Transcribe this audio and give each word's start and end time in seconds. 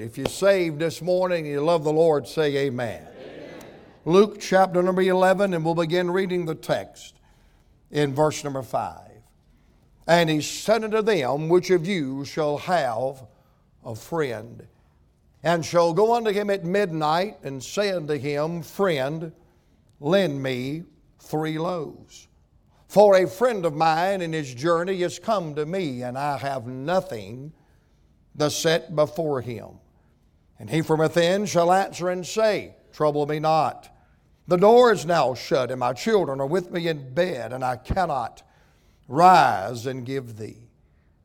If 0.00 0.16
you're 0.16 0.26
saved 0.26 0.78
this 0.78 1.02
morning 1.02 1.44
and 1.44 1.54
you 1.54 1.60
love 1.60 1.84
the 1.84 1.92
Lord, 1.92 2.28
say 2.28 2.56
amen. 2.56 3.02
amen. 3.02 3.64
Luke 4.04 4.38
chapter 4.40 4.82
number 4.82 5.02
11, 5.02 5.54
and 5.54 5.64
we'll 5.64 5.74
begin 5.74 6.10
reading 6.10 6.44
the 6.46 6.54
text 6.54 7.14
in 7.90 8.14
verse 8.14 8.44
number 8.44 8.62
5. 8.62 9.00
And 10.06 10.30
he 10.30 10.40
said 10.40 10.84
unto 10.84 11.02
them, 11.02 11.48
Which 11.48 11.70
of 11.70 11.86
you 11.86 12.24
shall 12.24 12.58
have 12.58 13.24
a 13.84 13.94
friend? 13.94 14.66
And 15.42 15.64
shall 15.64 15.92
go 15.92 16.14
unto 16.14 16.30
him 16.30 16.50
at 16.50 16.64
midnight 16.64 17.38
and 17.42 17.62
say 17.62 17.90
unto 17.90 18.14
him, 18.14 18.62
Friend, 18.62 19.32
lend 20.00 20.42
me 20.42 20.84
three 21.18 21.58
loaves. 21.58 22.28
For 22.88 23.16
a 23.16 23.28
friend 23.28 23.66
of 23.66 23.74
mine 23.74 24.22
in 24.22 24.32
his 24.32 24.54
journey 24.54 25.02
is 25.02 25.18
come 25.18 25.54
to 25.56 25.66
me, 25.66 26.02
and 26.02 26.16
I 26.16 26.38
have 26.38 26.66
nothing 26.66 27.52
to 28.38 28.50
set 28.50 28.96
before 28.96 29.40
him. 29.42 29.78
And 30.58 30.70
he 30.70 30.82
from 30.82 31.00
within 31.00 31.46
shall 31.46 31.72
answer 31.72 32.08
and 32.08 32.26
say, 32.26 32.74
Trouble 32.92 33.26
me 33.26 33.38
not. 33.38 33.94
The 34.48 34.56
door 34.56 34.92
is 34.92 35.04
now 35.04 35.34
shut, 35.34 35.70
and 35.70 35.78
my 35.78 35.92
children 35.92 36.40
are 36.40 36.46
with 36.46 36.70
me 36.70 36.88
in 36.88 37.14
bed, 37.14 37.52
and 37.52 37.62
I 37.64 37.76
cannot 37.76 38.42
rise 39.06 39.86
and 39.86 40.06
give 40.06 40.36
thee. 40.36 40.68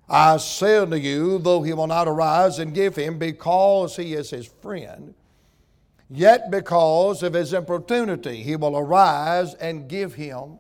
I 0.09 0.38
say 0.38 0.77
unto 0.77 0.97
you, 0.97 1.39
though 1.39 1.63
he 1.63 1.73
will 1.73 1.88
not 1.88 2.07
arise 2.07 2.59
and 2.59 2.73
give 2.73 2.95
him 2.95 3.17
because 3.17 3.95
he 3.95 4.13
is 4.13 4.29
his 4.29 4.45
friend, 4.45 5.15
yet 6.09 6.52
because 6.52 7.23
of 7.23 7.33
his 7.33 7.53
importunity 7.53 8.43
he 8.43 8.55
will 8.55 8.77
arise 8.77 9.53
and 9.55 9.88
give 9.88 10.15
him. 10.15 10.59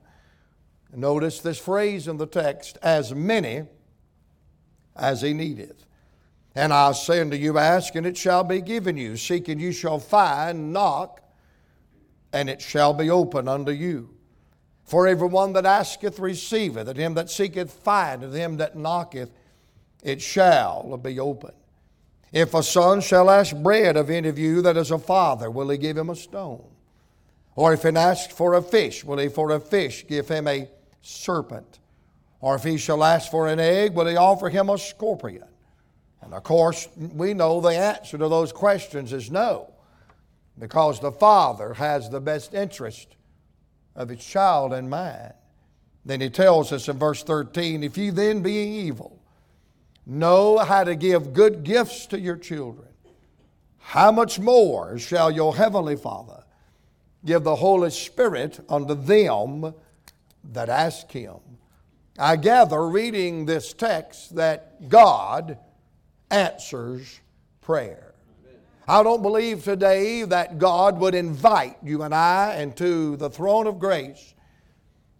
Notice 0.95 1.39
this 1.39 1.59
phrase 1.59 2.07
in 2.07 2.17
the 2.17 2.25
text 2.25 2.77
as 2.81 3.13
many 3.13 3.63
as 4.95 5.21
he 5.21 5.33
needeth. 5.33 5.85
And 6.55 6.71
I 6.71 6.91
say 6.91 7.19
unto 7.19 7.35
you, 7.35 7.57
ask, 7.57 7.95
and 7.95 8.05
it 8.05 8.15
shall 8.15 8.43
be 8.43 8.61
given 8.61 8.95
you. 8.95 9.17
Seek, 9.17 9.47
and 9.47 9.59
you 9.59 9.71
shall 9.71 9.99
find. 9.99 10.71
Knock, 10.71 11.21
and 12.31 12.49
it 12.49 12.61
shall 12.61 12.93
be 12.93 13.09
open 13.09 13.47
unto 13.47 13.71
you. 13.71 14.13
For 14.83 15.07
everyone 15.07 15.53
that 15.53 15.65
asketh 15.65 16.19
receiveth, 16.19 16.87
and 16.87 16.97
him 16.97 17.13
that 17.15 17.29
seeketh 17.29 17.71
findeth, 17.71 18.31
and 18.31 18.37
him 18.37 18.57
that 18.57 18.75
knocketh 18.75 19.31
it 20.03 20.21
shall 20.21 20.97
be 20.97 21.19
open. 21.19 21.53
If 22.31 22.53
a 22.53 22.63
son 22.63 23.01
shall 23.01 23.29
ask 23.29 23.55
bread 23.55 23.95
of 23.95 24.09
any 24.09 24.27
of 24.27 24.37
you 24.37 24.61
that 24.63 24.75
is 24.75 24.91
a 24.91 24.99
father, 24.99 25.49
will 25.49 25.69
he 25.69 25.77
give 25.77 25.97
him 25.97 26.09
a 26.09 26.15
stone? 26.15 26.65
Or 27.55 27.73
if 27.73 27.83
he 27.83 27.89
ask 27.89 28.31
for 28.31 28.55
a 28.55 28.61
fish, 28.61 29.03
will 29.03 29.19
he 29.19 29.29
for 29.29 29.51
a 29.51 29.59
fish 29.59 30.05
give 30.07 30.27
him 30.27 30.47
a 30.47 30.67
serpent? 31.01 31.79
Or 32.41 32.55
if 32.55 32.63
he 32.63 32.77
shall 32.77 33.03
ask 33.03 33.31
for 33.31 33.47
an 33.47 33.59
egg, 33.59 33.93
will 33.93 34.07
he 34.07 34.17
offer 34.17 34.49
him 34.49 34.69
a 34.69 34.77
scorpion? 34.77 35.45
And 36.23 36.33
of 36.33 36.43
course, 36.43 36.87
we 36.95 37.33
know 37.33 37.59
the 37.59 37.69
answer 37.69 38.17
to 38.17 38.29
those 38.29 38.51
questions 38.51 39.11
is 39.11 39.29
no, 39.29 39.73
because 40.57 40.99
the 40.99 41.11
Father 41.11 41.73
has 41.73 42.09
the 42.09 42.21
best 42.21 42.53
interest 42.53 43.15
of 43.95 44.09
his 44.09 44.23
child 44.23 44.73
in 44.73 44.89
mind. 44.89 45.33
Then 46.05 46.21
he 46.21 46.29
tells 46.29 46.71
us 46.71 46.87
in 46.87 46.97
verse 46.97 47.23
13 47.23 47.83
if 47.83 47.97
ye 47.97 48.09
then, 48.09 48.41
being 48.41 48.73
evil, 48.73 49.19
know 50.05 50.57
how 50.57 50.83
to 50.83 50.95
give 50.95 51.33
good 51.33 51.63
gifts 51.63 52.05
to 52.07 52.19
your 52.19 52.37
children, 52.37 52.87
how 53.77 54.11
much 54.11 54.39
more 54.39 54.97
shall 54.97 55.29
your 55.29 55.55
heavenly 55.55 55.95
Father 55.95 56.43
give 57.25 57.43
the 57.43 57.55
Holy 57.55 57.89
Spirit 57.89 58.59
unto 58.69 58.95
them 58.95 59.73
that 60.51 60.69
ask 60.69 61.11
him? 61.11 61.37
I 62.17 62.35
gather, 62.35 62.87
reading 62.87 63.45
this 63.45 63.73
text, 63.73 64.35
that 64.35 64.87
God 64.87 65.57
answers 66.33 67.21
prayer. 67.61 68.13
I 68.87 69.01
don't 69.03 69.21
believe 69.21 69.63
today 69.63 70.23
that 70.23 70.57
God 70.57 70.99
would 70.99 71.15
invite 71.15 71.77
you 71.83 72.03
and 72.03 72.13
I 72.13 72.55
into 72.59 73.15
the 73.15 73.29
throne 73.29 73.67
of 73.67 73.79
grace 73.79 74.33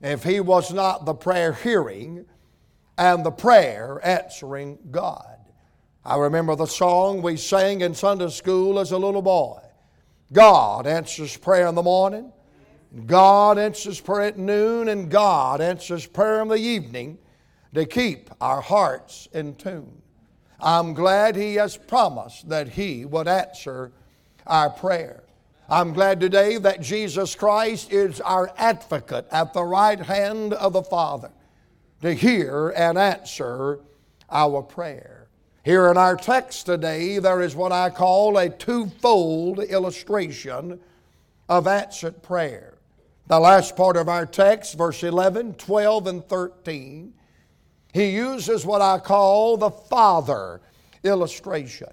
if 0.01 0.23
He 0.23 0.41
was 0.41 0.73
not 0.73 1.05
the 1.05 1.13
prayer 1.13 1.53
hearing 1.53 2.25
and 2.97 3.25
the 3.25 3.31
prayer 3.31 4.01
answering 4.03 4.79
God. 4.91 5.37
I 6.03 6.17
remember 6.17 6.55
the 6.55 6.65
song 6.65 7.21
we 7.21 7.37
sang 7.37 7.81
in 7.81 7.95
Sunday 7.95 8.29
school 8.29 8.79
as 8.79 8.91
a 8.91 8.97
little 8.97 9.21
boy 9.21 9.61
God 10.33 10.87
answers 10.87 11.37
prayer 11.37 11.67
in 11.67 11.75
the 11.75 11.83
morning, 11.83 12.33
God 13.05 13.57
answers 13.57 14.01
prayer 14.01 14.27
at 14.27 14.37
noon, 14.37 14.89
and 14.89 15.09
God 15.09 15.61
answers 15.61 16.05
prayer 16.05 16.41
in 16.41 16.47
the 16.47 16.55
evening 16.55 17.19
to 17.73 17.85
keep 17.85 18.29
our 18.41 18.59
hearts 18.59 19.27
in 19.31 19.55
tune. 19.55 20.02
I'm 20.59 20.93
glad 20.93 21.35
He 21.35 21.55
has 21.55 21.77
promised 21.77 22.49
that 22.49 22.69
He 22.69 23.05
would 23.05 23.27
answer 23.27 23.91
our 24.45 24.69
prayer. 24.69 25.23
I'm 25.69 25.93
glad 25.93 26.19
today 26.19 26.57
that 26.57 26.81
Jesus 26.81 27.35
Christ 27.35 27.91
is 27.91 28.19
our 28.21 28.51
advocate 28.57 29.27
at 29.31 29.53
the 29.53 29.63
right 29.63 29.99
hand 29.99 30.53
of 30.53 30.73
the 30.73 30.83
Father 30.83 31.31
to 32.01 32.13
hear 32.13 32.69
and 32.75 32.97
answer 32.97 33.79
our 34.29 34.61
prayer. 34.61 35.27
Here 35.63 35.89
in 35.89 35.95
our 35.95 36.17
text 36.17 36.65
today, 36.65 37.19
there 37.19 37.41
is 37.41 37.55
what 37.55 37.71
I 37.71 37.89
call 37.89 38.37
a 38.37 38.49
twofold 38.49 39.59
illustration 39.59 40.81
of 41.47 41.67
answered 41.67 42.21
prayer. 42.21 42.73
The 43.27 43.39
last 43.39 43.77
part 43.77 43.95
of 43.95 44.09
our 44.09 44.25
text, 44.25 44.77
verse 44.77 45.01
11, 45.01 45.53
12, 45.53 46.07
and 46.07 46.27
13, 46.27 47.13
he 47.93 48.09
uses 48.09 48.65
what 48.65 48.81
I 48.81 48.97
call 48.97 49.55
the 49.55 49.69
Father 49.69 50.61
illustration. 51.03 51.89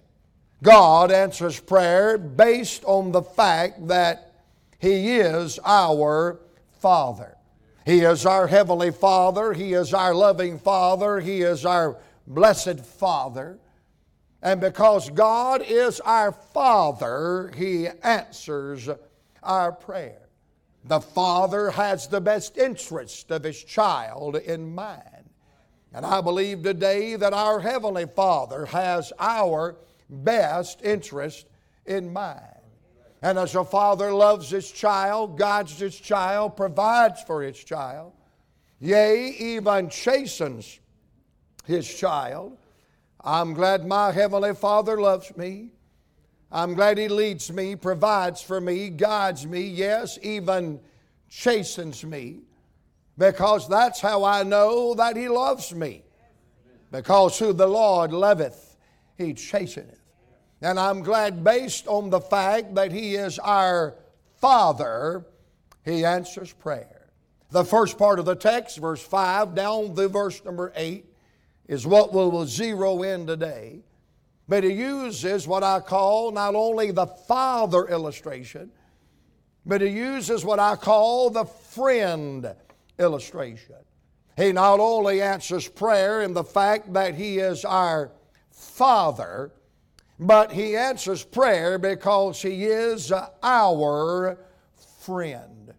God 0.62 1.12
answers 1.12 1.61
prayer 1.61 2.16
based 2.16 2.84
on 2.84 3.12
the 3.12 3.22
fact 3.22 3.87
that 3.88 4.33
He 4.78 5.19
is 5.19 5.59
our 5.62 6.41
Father. 6.81 7.37
He 7.84 8.00
is 8.00 8.25
our 8.25 8.47
Heavenly 8.47 8.93
Father. 8.93 9.53
He 9.53 9.75
is 9.75 9.93
our 9.93 10.15
loving 10.15 10.59
Father. 10.59 11.21
He 11.21 11.43
is 11.43 11.66
our 11.66 11.99
blessed 12.27 12.81
Father. 12.81 13.59
And 14.43 14.59
because 14.59 15.11
God 15.11 15.62
is 15.67 16.00
our 16.00 16.32
Father, 16.32 17.53
He 17.55 17.88
answers 18.03 18.88
our 19.43 19.72
prayer. 19.72 20.28
The 20.84 21.00
Father 21.00 21.71
has 21.72 22.06
the 22.06 22.22
best 22.22 22.56
interest 22.56 23.31
of 23.31 23.44
His 23.44 23.62
child 23.62 24.37
in 24.37 24.75
mind. 24.75 25.19
And 25.92 26.06
I 26.06 26.20
believe 26.20 26.62
today 26.62 27.16
that 27.16 27.32
our 27.32 27.60
Heavenly 27.60 28.06
Father 28.06 28.66
has 28.66 29.12
our 29.18 29.76
best 30.08 30.82
interest 30.82 31.46
in 31.86 32.12
mind. 32.12 32.44
And 33.22 33.38
as 33.38 33.54
a 33.54 33.64
father 33.64 34.12
loves 34.12 34.50
his 34.50 34.70
child, 34.70 35.36
guides 35.36 35.78
his 35.78 35.96
child, 35.96 36.56
provides 36.56 37.22
for 37.22 37.42
his 37.42 37.58
child, 37.58 38.12
yea, 38.78 39.34
even 39.38 39.90
chastens 39.90 40.78
his 41.66 41.92
child, 41.92 42.56
I'm 43.22 43.52
glad 43.52 43.86
my 43.86 44.12
Heavenly 44.12 44.54
Father 44.54 44.98
loves 45.00 45.36
me. 45.36 45.70
I'm 46.52 46.74
glad 46.74 46.98
He 46.98 47.08
leads 47.08 47.52
me, 47.52 47.76
provides 47.76 48.42
for 48.42 48.60
me, 48.60 48.90
guides 48.90 49.46
me, 49.46 49.60
yes, 49.60 50.18
even 50.22 50.80
chastens 51.28 52.04
me 52.04 52.40
because 53.20 53.69
that's 53.69 54.00
how 54.00 54.25
I 54.25 54.44
know 54.44 54.94
that 54.94 55.14
He 55.14 55.28
loves 55.28 55.75
me. 55.75 56.03
Because 56.91 57.38
who 57.38 57.53
the 57.53 57.66
Lord 57.66 58.12
loveth, 58.12 58.78
He 59.19 59.34
chasteneth. 59.34 60.00
And 60.62 60.81
I'm 60.81 61.03
glad, 61.03 61.44
based 61.44 61.86
on 61.86 62.08
the 62.08 62.22
fact 62.22 62.75
that 62.76 62.92
He 62.92 63.16
is 63.16 63.38
our 63.38 63.94
Father, 64.38 65.26
He 65.84 66.03
answers 66.03 66.54
prayer. 66.54 67.10
The 67.50 67.62
first 67.62 67.98
part 67.98 68.20
of 68.20 68.25
the 68.25 68.34
text, 68.34 68.78
verse 68.78 69.03
5 69.03 69.54
down 69.54 69.94
to 69.97 70.08
verse 70.08 70.42
number 70.42 70.72
8, 70.75 71.04
is 71.69 71.87
what 71.87 72.14
we 72.14 72.20
will 72.20 72.46
zero 72.46 73.02
in 73.02 73.26
today. 73.26 73.82
But 74.49 74.64
He 74.64 74.72
uses 74.72 75.46
what 75.46 75.62
I 75.62 75.81
call 75.81 76.32
not 76.32 76.55
only 76.55 76.90
the 76.90 77.06
Father 77.06 77.84
illustration, 77.87 78.70
but 79.67 79.82
He 79.82 79.88
uses 79.88 80.43
what 80.43 80.58
I 80.58 80.75
call 80.76 81.28
the 81.28 81.44
friend 81.44 82.55
illustration. 83.00 83.76
He 84.37 84.52
not 84.52 84.79
only 84.79 85.20
answers 85.20 85.67
prayer 85.67 86.23
in 86.23 86.32
the 86.32 86.44
fact 86.44 86.93
that 86.93 87.14
He 87.14 87.38
is 87.38 87.64
our 87.64 88.12
Father, 88.50 89.52
but 90.19 90.52
He 90.52 90.76
answers 90.76 91.25
prayer 91.25 91.79
because 91.79 92.41
He 92.41 92.64
is 92.64 93.12
our 93.43 94.38
friend. 95.00 95.75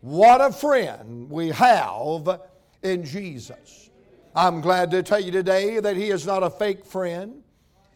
What 0.00 0.40
a 0.40 0.52
friend 0.52 1.30
we 1.30 1.48
have 1.48 2.40
in 2.82 3.04
Jesus. 3.04 3.90
I'm 4.34 4.60
glad 4.60 4.90
to 4.90 5.02
tell 5.02 5.20
you 5.20 5.32
today 5.32 5.80
that 5.80 5.96
He 5.96 6.10
is 6.10 6.26
not 6.26 6.42
a 6.42 6.50
fake 6.50 6.84
friend. 6.84 7.42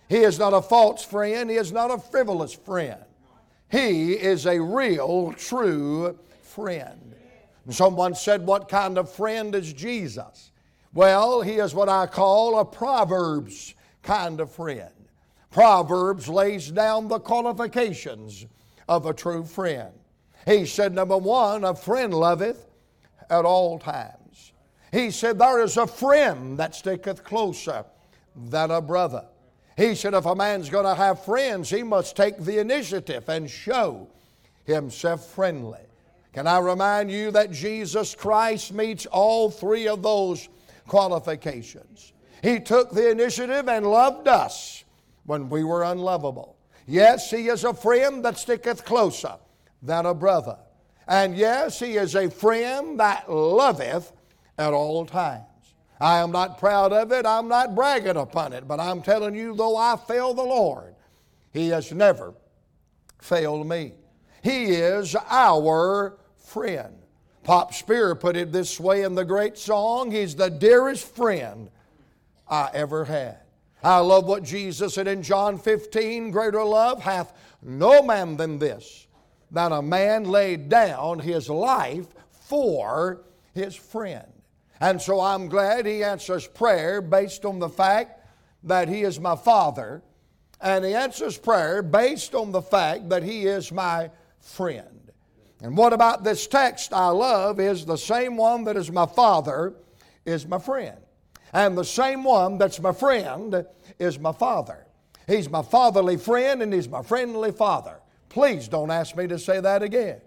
He 0.08 0.19
is 0.19 0.38
not 0.38 0.55
a 0.55 0.62
false 0.62 1.05
friend. 1.05 1.50
He 1.50 1.56
is 1.56 1.70
not 1.70 1.90
a 1.90 1.99
frivolous 1.99 2.52
friend. 2.52 3.00
He 3.70 4.14
is 4.14 4.46
a 4.46 4.61
real, 4.61 5.32
true 5.34 6.19
friend. 6.43 7.14
Someone 7.68 8.14
said, 8.14 8.46
What 8.46 8.68
kind 8.68 8.96
of 8.96 9.12
friend 9.12 9.54
is 9.54 9.72
Jesus? 9.72 10.50
Well, 10.92 11.42
he 11.42 11.54
is 11.54 11.74
what 11.74 11.88
I 11.88 12.06
call 12.06 12.58
a 12.58 12.64
Proverbs 12.64 13.74
kind 14.02 14.40
of 14.40 14.50
friend. 14.50 14.90
Proverbs 15.50 16.28
lays 16.28 16.70
down 16.70 17.08
the 17.08 17.20
qualifications 17.20 18.46
of 18.88 19.06
a 19.06 19.14
true 19.14 19.44
friend. 19.44 19.92
He 20.46 20.64
said, 20.66 20.94
number 20.94 21.18
one, 21.18 21.64
a 21.64 21.74
friend 21.74 22.14
loveth 22.14 22.66
at 23.28 23.44
all 23.44 23.78
times. 23.78 24.52
He 24.92 25.10
said, 25.10 25.38
There 25.38 25.62
is 25.62 25.76
a 25.76 25.86
friend 25.86 26.58
that 26.58 26.74
sticketh 26.74 27.22
closer 27.22 27.84
than 28.34 28.70
a 28.70 28.80
brother. 28.80 29.26
He 29.76 29.94
said, 29.94 30.14
If 30.14 30.26
a 30.26 30.34
man's 30.34 30.70
going 30.70 30.86
to 30.86 30.94
have 30.94 31.24
friends, 31.24 31.70
he 31.70 31.82
must 31.82 32.16
take 32.16 32.38
the 32.38 32.58
initiative 32.58 33.28
and 33.28 33.48
show 33.48 34.08
himself 34.64 35.26
friendly. 35.26 35.89
Can 36.32 36.46
I 36.46 36.58
remind 36.58 37.10
you 37.10 37.30
that 37.32 37.50
Jesus 37.50 38.14
Christ 38.14 38.72
meets 38.72 39.06
all 39.06 39.50
three 39.50 39.88
of 39.88 40.02
those 40.02 40.48
qualifications? 40.86 42.12
He 42.42 42.60
took 42.60 42.92
the 42.92 43.10
initiative 43.10 43.68
and 43.68 43.86
loved 43.86 44.28
us 44.28 44.84
when 45.24 45.48
we 45.48 45.64
were 45.64 45.82
unlovable. 45.82 46.56
Yes, 46.86 47.30
He 47.30 47.48
is 47.48 47.64
a 47.64 47.74
friend 47.74 48.24
that 48.24 48.38
sticketh 48.38 48.84
closer 48.84 49.34
than 49.82 50.06
a 50.06 50.14
brother. 50.14 50.56
And 51.06 51.36
yes, 51.36 51.80
He 51.80 51.96
is 51.96 52.14
a 52.14 52.30
friend 52.30 52.98
that 53.00 53.30
loveth 53.30 54.12
at 54.56 54.72
all 54.72 55.06
times. 55.06 55.44
I 56.00 56.18
am 56.18 56.30
not 56.30 56.58
proud 56.58 56.92
of 56.92 57.12
it, 57.12 57.26
I'm 57.26 57.48
not 57.48 57.74
bragging 57.74 58.16
upon 58.16 58.52
it, 58.52 58.66
but 58.66 58.80
I'm 58.80 59.02
telling 59.02 59.34
you, 59.34 59.54
though 59.54 59.76
I 59.76 59.96
fail 59.96 60.32
the 60.32 60.42
Lord, 60.42 60.94
He 61.52 61.68
has 61.68 61.92
never 61.92 62.34
failed 63.18 63.66
me. 63.66 63.92
He 64.42 64.66
is 64.66 65.14
our 65.28 66.16
friend. 66.50 66.94
Pop 67.44 67.73
Spear 67.73 68.14
put 68.14 68.37
it 68.37 68.52
this 68.52 68.79
way 68.79 69.02
in 69.02 69.14
the 69.14 69.25
great 69.25 69.56
song 69.56 70.11
He's 70.11 70.37
the 70.37 70.50
dearest 70.50 71.06
friend 71.17 71.70
I 72.49 72.70
ever 72.75 73.05
had. 73.05 73.38
I 73.82 73.99
love 73.99 74.26
what 74.26 74.43
Jesus 74.43 74.94
said 74.94 75.08
in 75.08 75.23
John 75.23 75.58
15 75.58 76.31
Greater 76.31 76.62
love 76.62 77.02
hath 77.02 77.32
no 77.62 78.02
man 78.02 78.37
than 78.37 78.58
this, 78.58 79.06
that 79.52 79.73
a 79.73 79.81
man 79.81 80.25
laid 80.25 80.69
down 80.69 81.19
his 81.20 81.49
life 81.49 82.08
for 82.31 83.23
his 83.55 83.75
friend. 83.75 84.26
And 84.81 85.00
so 85.00 85.20
I'm 85.20 85.49
glad 85.49 85.87
he 85.87 86.02
answers 86.02 86.47
prayer 86.47 87.00
based 87.00 87.44
on 87.44 87.58
the 87.58 87.69
fact 87.69 88.26
that 88.64 88.88
he 88.88 89.02
is 89.02 89.19
my 89.20 89.37
father, 89.37 90.02
and 90.61 90.85
he 90.85 90.94
answers 90.94 91.38
prayer 91.38 91.82
based 91.82 92.35
on 92.35 92.52
the 92.52 92.62
fact 92.62 93.08
that 93.08 93.23
he 93.23 93.47
is 93.47 93.73
my 93.73 94.11
friend. 94.41 95.00
And 95.62 95.76
what 95.76 95.92
about 95.92 96.24
this 96.24 96.46
text 96.46 96.92
I 96.92 97.08
love 97.08 97.60
is 97.60 97.84
the 97.84 97.96
same 97.96 98.36
one 98.36 98.64
that 98.64 98.76
is 98.76 98.90
my 98.90 99.06
father 99.06 99.74
is 100.24 100.46
my 100.46 100.58
friend. 100.58 100.96
And 101.52 101.76
the 101.76 101.84
same 101.84 102.24
one 102.24 102.58
that's 102.58 102.80
my 102.80 102.92
friend 102.92 103.64
is 103.98 104.18
my 104.18 104.32
father. 104.32 104.86
He's 105.26 105.50
my 105.50 105.62
fatherly 105.62 106.16
friend 106.16 106.62
and 106.62 106.72
he's 106.72 106.88
my 106.88 107.02
friendly 107.02 107.52
father. 107.52 108.00
Please 108.28 108.68
don't 108.68 108.90
ask 108.90 109.16
me 109.16 109.26
to 109.26 109.38
say 109.38 109.60
that 109.60 109.82
again. 109.82 110.20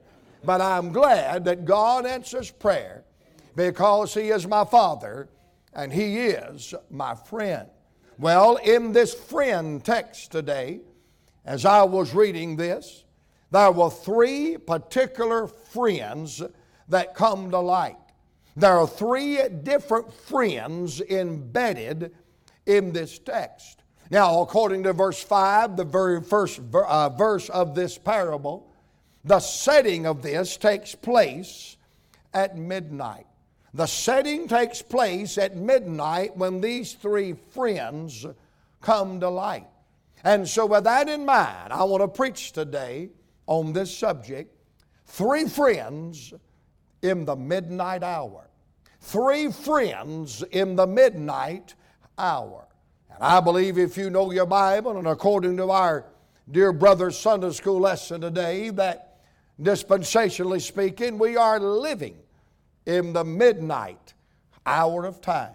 But 0.44 0.62
I'm 0.62 0.92
glad 0.92 1.46
that 1.46 1.66
God 1.66 2.06
answers 2.06 2.52
prayer 2.52 3.04
because 3.56 4.14
he 4.14 4.30
is 4.30 4.46
my 4.46 4.66
father 4.66 5.30
and 5.74 5.92
he 5.92 6.18
is 6.18 6.74
my 6.92 7.16
friend. 7.16 7.70
Well, 8.20 8.58
in 8.58 8.92
this 8.92 9.14
friend 9.14 9.84
text 9.84 10.32
today, 10.32 10.82
as 11.46 11.66
I 11.66 11.84
was 11.84 12.14
reading 12.14 12.56
this, 12.56 13.04
there 13.54 13.72
were 13.72 13.92
three 13.92 14.58
particular 14.58 15.46
friends 15.46 16.42
that 16.90 17.14
come 17.14 17.52
to 17.52 17.60
light. 17.60 17.98
There 18.56 18.80
are 18.80 18.88
three 18.88 19.48
different 19.48 20.12
friends 20.12 21.00
embedded 21.02 22.16
in 22.66 22.94
this 22.94 23.20
text. 23.20 23.84
Now, 24.10 24.42
according 24.42 24.82
to 24.84 24.94
verse 24.94 25.22
5, 25.22 25.78
the 25.78 25.84
very 25.84 26.20
first 26.20 26.62
uh, 26.74 27.10
verse 27.10 27.48
of 27.50 27.76
this 27.76 27.96
parable, 27.96 28.72
the 29.24 29.40
setting 29.40 30.08
of 30.08 30.24
this 30.24 30.58
takes 30.58 30.96
place 30.96 31.78
at 32.34 32.58
midnight. 32.58 33.28
The 33.76 33.86
setting 33.86 34.48
takes 34.48 34.82
place 34.82 35.38
at 35.38 35.56
midnight 35.56 36.36
when 36.36 36.60
these 36.60 36.94
three 36.94 37.34
friends 37.52 38.26
come 38.82 39.20
to 39.20 39.30
light. 39.30 39.68
And 40.24 40.50
so, 40.50 40.66
with 40.66 40.86
that 40.86 41.08
in 41.08 41.24
mind, 41.24 41.72
I 41.72 41.84
want 41.84 42.02
to 42.02 42.08
preach 42.08 42.52
today 42.52 43.10
on 43.48 43.74
this 43.74 43.96
subject 43.96 44.56
three 45.06 45.48
friends 45.48 46.34
in 47.02 47.26
the 47.26 47.36
midnight 47.36 48.04
hour. 48.04 48.50
Three 49.02 49.52
friends 49.52 50.44
in 50.52 50.76
the 50.76 50.88
midnight 50.88 51.76
hour. 52.18 52.68
And 53.14 53.22
I 53.22 53.40
believe 53.42 53.78
if 53.78 53.98
you 53.98 54.10
know 54.10 54.32
your 54.32 54.46
Bible, 54.46 54.98
and 54.98 55.08
according 55.08 55.58
to 55.58 55.70
our 55.70 56.06
dear 56.50 56.72
brother's 56.72 57.18
Sunday 57.18 57.52
school 57.52 57.82
lesson 57.82 58.22
today, 58.22 58.70
that 58.72 59.20
dispensationally 59.62 60.62
speaking, 60.62 61.20
we 61.20 61.38
are 61.38 61.60
living 61.60 62.18
in 62.86 63.14
the 63.14 63.24
midnight 63.24 64.14
hour 64.66 65.06
of 65.06 65.22
time. 65.22 65.54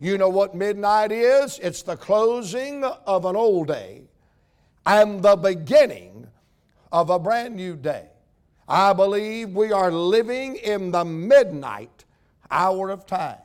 You 0.00 0.16
know 0.16 0.28
what 0.28 0.54
midnight 0.54 1.12
is? 1.12 1.58
It's 1.60 1.82
the 1.82 1.96
closing 1.96 2.84
of 2.84 3.24
an 3.24 3.36
old 3.36 3.68
day 3.68 4.02
and 4.86 5.22
the 5.22 5.36
beginning 5.36 6.17
of 6.92 7.10
a 7.10 7.18
brand 7.18 7.56
new 7.56 7.76
day. 7.76 8.08
I 8.68 8.92
believe 8.92 9.50
we 9.50 9.72
are 9.72 9.90
living 9.90 10.56
in 10.56 10.90
the 10.90 11.04
midnight 11.04 12.04
hour 12.50 12.90
of 12.90 13.06
time. 13.06 13.38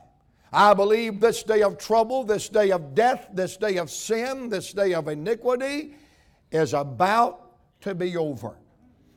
I 0.52 0.72
believe 0.74 1.18
this 1.18 1.42
day 1.42 1.62
of 1.62 1.78
trouble, 1.78 2.24
this 2.24 2.48
day 2.48 2.70
of 2.70 2.94
death, 2.94 3.28
this 3.32 3.56
day 3.56 3.78
of 3.78 3.90
sin, 3.90 4.48
this 4.48 4.72
day 4.72 4.94
of 4.94 5.08
iniquity 5.08 5.96
is 6.52 6.74
about 6.74 7.40
to 7.80 7.94
be 7.94 8.16
over. 8.16 8.56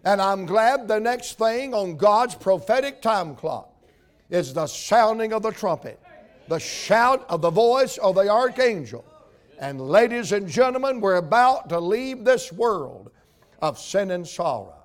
And 0.04 0.22
I'm 0.22 0.46
glad 0.46 0.88
the 0.88 1.00
next 1.00 1.38
thing 1.38 1.74
on 1.74 1.98
God's 1.98 2.34
prophetic 2.34 3.02
time 3.02 3.36
clock 3.36 3.72
is 4.30 4.54
the 4.54 4.68
sounding 4.68 5.34
of 5.34 5.44
the 5.44 5.52
trumpet, 5.52 6.00
the 6.48 6.60
shout 6.60 7.26
of 7.30 7.42
the 7.42 7.52
voice 7.52 7.98
of 7.98 8.16
the 8.16 8.30
archangel. 8.30 9.06
And 9.60 9.82
ladies 9.82 10.32
and 10.32 10.48
gentlemen, 10.48 11.02
we're 11.02 11.16
about 11.16 11.70
to 11.70 11.80
leave 11.80 12.24
this 12.24 12.52
world 12.52 13.12
of 13.62 13.80
sin 13.80 14.12
and 14.12 14.28
sorrow. 14.28 14.76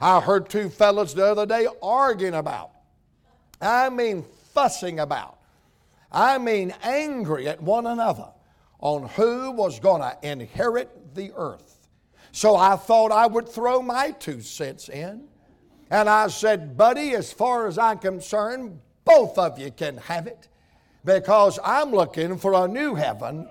I 0.00 0.20
heard 0.20 0.48
two 0.48 0.68
fellows 0.68 1.14
the 1.14 1.26
other 1.26 1.46
day 1.46 1.68
arguing 1.82 2.34
about, 2.34 2.72
I 3.60 3.88
mean, 3.88 4.24
fussing 4.52 4.98
about, 4.98 5.38
I 6.10 6.38
mean, 6.38 6.74
angry 6.82 7.48
at 7.48 7.62
one 7.62 7.86
another 7.86 8.28
on 8.80 9.08
who 9.10 9.52
was 9.52 9.78
going 9.78 10.02
to 10.02 10.16
inherit 10.22 11.14
the 11.14 11.32
earth. 11.36 11.86
So 12.32 12.56
I 12.56 12.76
thought 12.76 13.12
I 13.12 13.26
would 13.26 13.48
throw 13.48 13.80
my 13.80 14.10
two 14.10 14.40
cents 14.40 14.88
in. 14.88 15.28
And 15.90 16.08
I 16.08 16.28
said, 16.28 16.76
Buddy, 16.76 17.14
as 17.14 17.32
far 17.32 17.66
as 17.66 17.78
I'm 17.78 17.98
concerned, 17.98 18.80
both 19.04 19.38
of 19.38 19.58
you 19.58 19.70
can 19.70 19.98
have 19.98 20.26
it 20.26 20.48
because 21.04 21.58
I'm 21.62 21.90
looking 21.90 22.38
for 22.38 22.54
a 22.54 22.66
new 22.66 22.94
heaven 22.94 23.48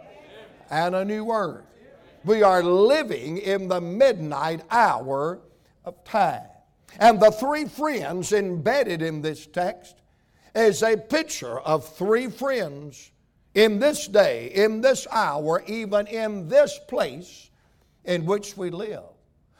and 0.69 0.95
a 0.95 1.05
new 1.05 1.31
earth. 1.31 1.65
We 2.23 2.43
are 2.43 2.61
living 2.61 3.37
in 3.37 3.67
the 3.67 3.81
midnight 3.81 4.61
hour 4.69 5.39
of 5.85 6.03
time. 6.03 6.47
And 6.99 7.19
the 7.19 7.31
three 7.31 7.65
friends 7.65 8.31
embedded 8.31 9.01
in 9.01 9.21
this 9.21 9.47
text 9.47 9.95
is 10.53 10.83
a 10.83 10.97
picture 10.97 11.59
of 11.59 11.87
three 11.95 12.27
friends 12.27 13.11
in 13.53 13.79
this 13.79 14.07
day, 14.07 14.51
in 14.53 14.81
this 14.81 15.07
hour, 15.11 15.63
even 15.67 16.07
in 16.07 16.47
this 16.47 16.79
place 16.87 17.49
in 18.05 18.25
which 18.25 18.55
we 18.55 18.69
live. 18.69 19.03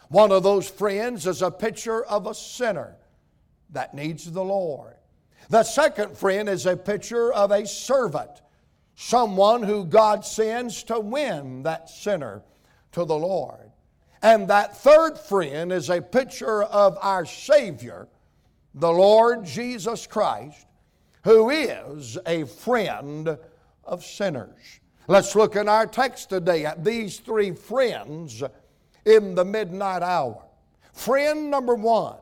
One 0.09 0.31
of 0.31 0.43
those 0.43 0.69
friends 0.69 1.25
is 1.25 1.41
a 1.41 1.51
picture 1.51 2.03
of 2.03 2.27
a 2.27 2.35
sinner 2.35 2.97
that 3.69 3.93
needs 3.93 4.29
the 4.29 4.43
Lord. 4.43 4.95
The 5.49 5.63
second 5.63 6.17
friend 6.17 6.47
is 6.47 6.65
a 6.65 6.77
picture 6.77 7.33
of 7.33 7.51
a 7.51 7.65
servant, 7.65 8.41
someone 8.95 9.63
who 9.63 9.85
God 9.85 10.25
sends 10.25 10.83
to 10.83 10.99
win 10.99 11.63
that 11.63 11.89
sinner 11.89 12.43
to 12.93 13.05
the 13.05 13.17
Lord. 13.17 13.71
And 14.21 14.47
that 14.49 14.77
third 14.77 15.17
friend 15.17 15.71
is 15.71 15.89
a 15.89 16.01
picture 16.01 16.63
of 16.63 16.97
our 17.01 17.25
Savior, 17.25 18.07
the 18.75 18.91
Lord 18.91 19.45
Jesus 19.45 20.05
Christ, 20.05 20.67
who 21.23 21.49
is 21.49 22.17
a 22.25 22.45
friend 22.45 23.37
of 23.83 24.05
sinners. 24.05 24.79
Let's 25.07 25.35
look 25.35 25.55
in 25.55 25.67
our 25.67 25.87
text 25.87 26.29
today 26.29 26.65
at 26.65 26.83
these 26.83 27.19
three 27.19 27.53
friends 27.53 28.43
in 29.05 29.35
the 29.35 29.45
midnight 29.45 30.03
hour. 30.03 30.43
Friend 30.93 31.49
number 31.49 31.75
one, 31.75 32.17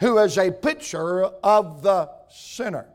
who 0.00 0.18
is 0.18 0.38
a 0.38 0.50
picture 0.50 1.24
of 1.24 1.82
the 1.82 2.10
sinner. 2.30 2.86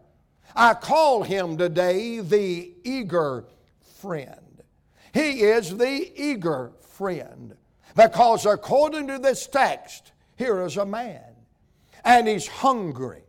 I 0.55 0.73
call 0.73 1.23
him 1.23 1.57
today 1.57 2.19
the 2.19 2.71
eager 2.83 3.45
friend. 3.99 4.63
He 5.13 5.41
is 5.41 5.77
the 5.77 6.11
eager 6.15 6.71
friend. 7.01 7.55
Because 7.95 8.45
according 8.45 9.07
to 9.07 9.17
this 9.17 9.47
text, 9.47 10.11
here 10.35 10.61
is 10.61 10.77
a 10.77 10.85
man, 10.85 11.33
and 12.05 12.27
he's 12.27 12.45
hungry, 12.47 13.23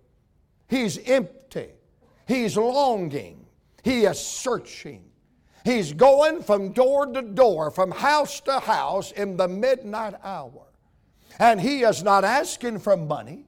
he's 0.69 0.99
empty, 1.09 1.71
he's 2.29 2.59
longing, 2.59 3.47
he 3.83 4.05
is 4.05 4.21
searching. 4.21 5.05
He's 5.65 5.93
going 5.93 6.43
from 6.43 6.73
door 6.73 7.07
to 7.07 7.23
door, 7.23 7.71
from 7.71 7.93
house 7.93 8.41
to 8.41 8.59
house 8.59 9.13
in 9.13 9.37
the 9.37 9.49
midnight 9.49 10.15
hour. 10.23 10.67
And 11.39 11.61
he 11.61 11.83
is 11.83 12.03
not 12.03 12.25
asking 12.25 12.81
for 12.81 12.97
money. 12.97 13.47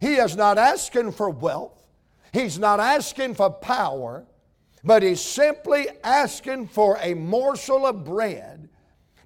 He 0.00 0.14
is 0.14 0.34
not 0.34 0.56
asking 0.56 1.12
for 1.12 1.28
wealth. 1.28 1.84
He's 2.32 2.58
not 2.58 2.80
asking 2.80 3.34
for 3.34 3.50
power, 3.50 4.24
but 4.82 5.02
he's 5.02 5.20
simply 5.20 5.88
asking 6.02 6.68
for 6.68 6.98
a 7.02 7.12
morsel 7.12 7.86
of 7.86 8.02
bread 8.02 8.70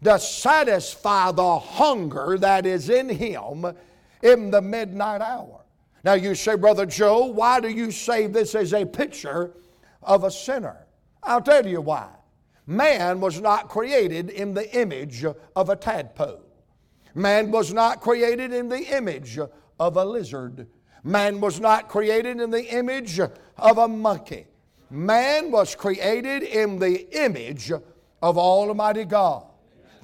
to 0.07 0.19
satisfy 0.21 1.33
the 1.33 1.59
hunger 1.59 2.39
that 2.39 2.65
is 2.65 2.91
in 2.91 3.09
him 3.09 3.67
in 4.23 4.51
the 4.53 4.63
midnight 4.63 5.21
hour. 5.21 5.65
Now 6.05 6.13
you 6.15 6.37
say, 6.37 6.55
Brother 6.55 6.87
Joe, 6.87 7.27
why 7.27 7.59
do 7.59 7.69
you 7.69 7.91
say 7.91 8.29
this 8.29 8.55
is 8.55 8.73
a 8.73 8.87
picture 8.87 9.53
of 10.03 10.23
a 10.23 10.31
sinner? 10.31 10.87
I'll 11.25 11.43
tell 11.43 11.67
you 11.67 11.81
why. 11.81 12.09
Man 12.69 13.21
was 13.21 13.41
not 13.41 13.69
created 13.69 14.31
in 14.31 14.55
the 14.55 14.73
image 14.79 15.25
of 15.25 15.69
a 15.69 15.75
tadpole. 15.75 16.43
Man 17.17 17.51
was 17.51 17.73
not 17.73 18.01
created 18.01 18.53
in 18.53 18.69
the 18.69 18.85
image 18.97 19.41
of 19.81 19.97
a 19.97 20.05
lizard. 20.05 20.69
Man 21.03 21.41
was 21.41 21.59
not 21.59 21.89
created 21.89 22.41
in 22.41 22.51
the 22.51 22.65
image 22.65 23.19
of 23.19 23.79
a 23.79 23.89
monkey. 23.89 24.47
Man 24.89 25.51
was 25.51 25.75
created 25.75 26.45
in 26.45 26.79
the 26.79 27.09
image 27.25 27.73
of 28.23 28.39
Almighty 28.39 29.05
God. 29.05 29.47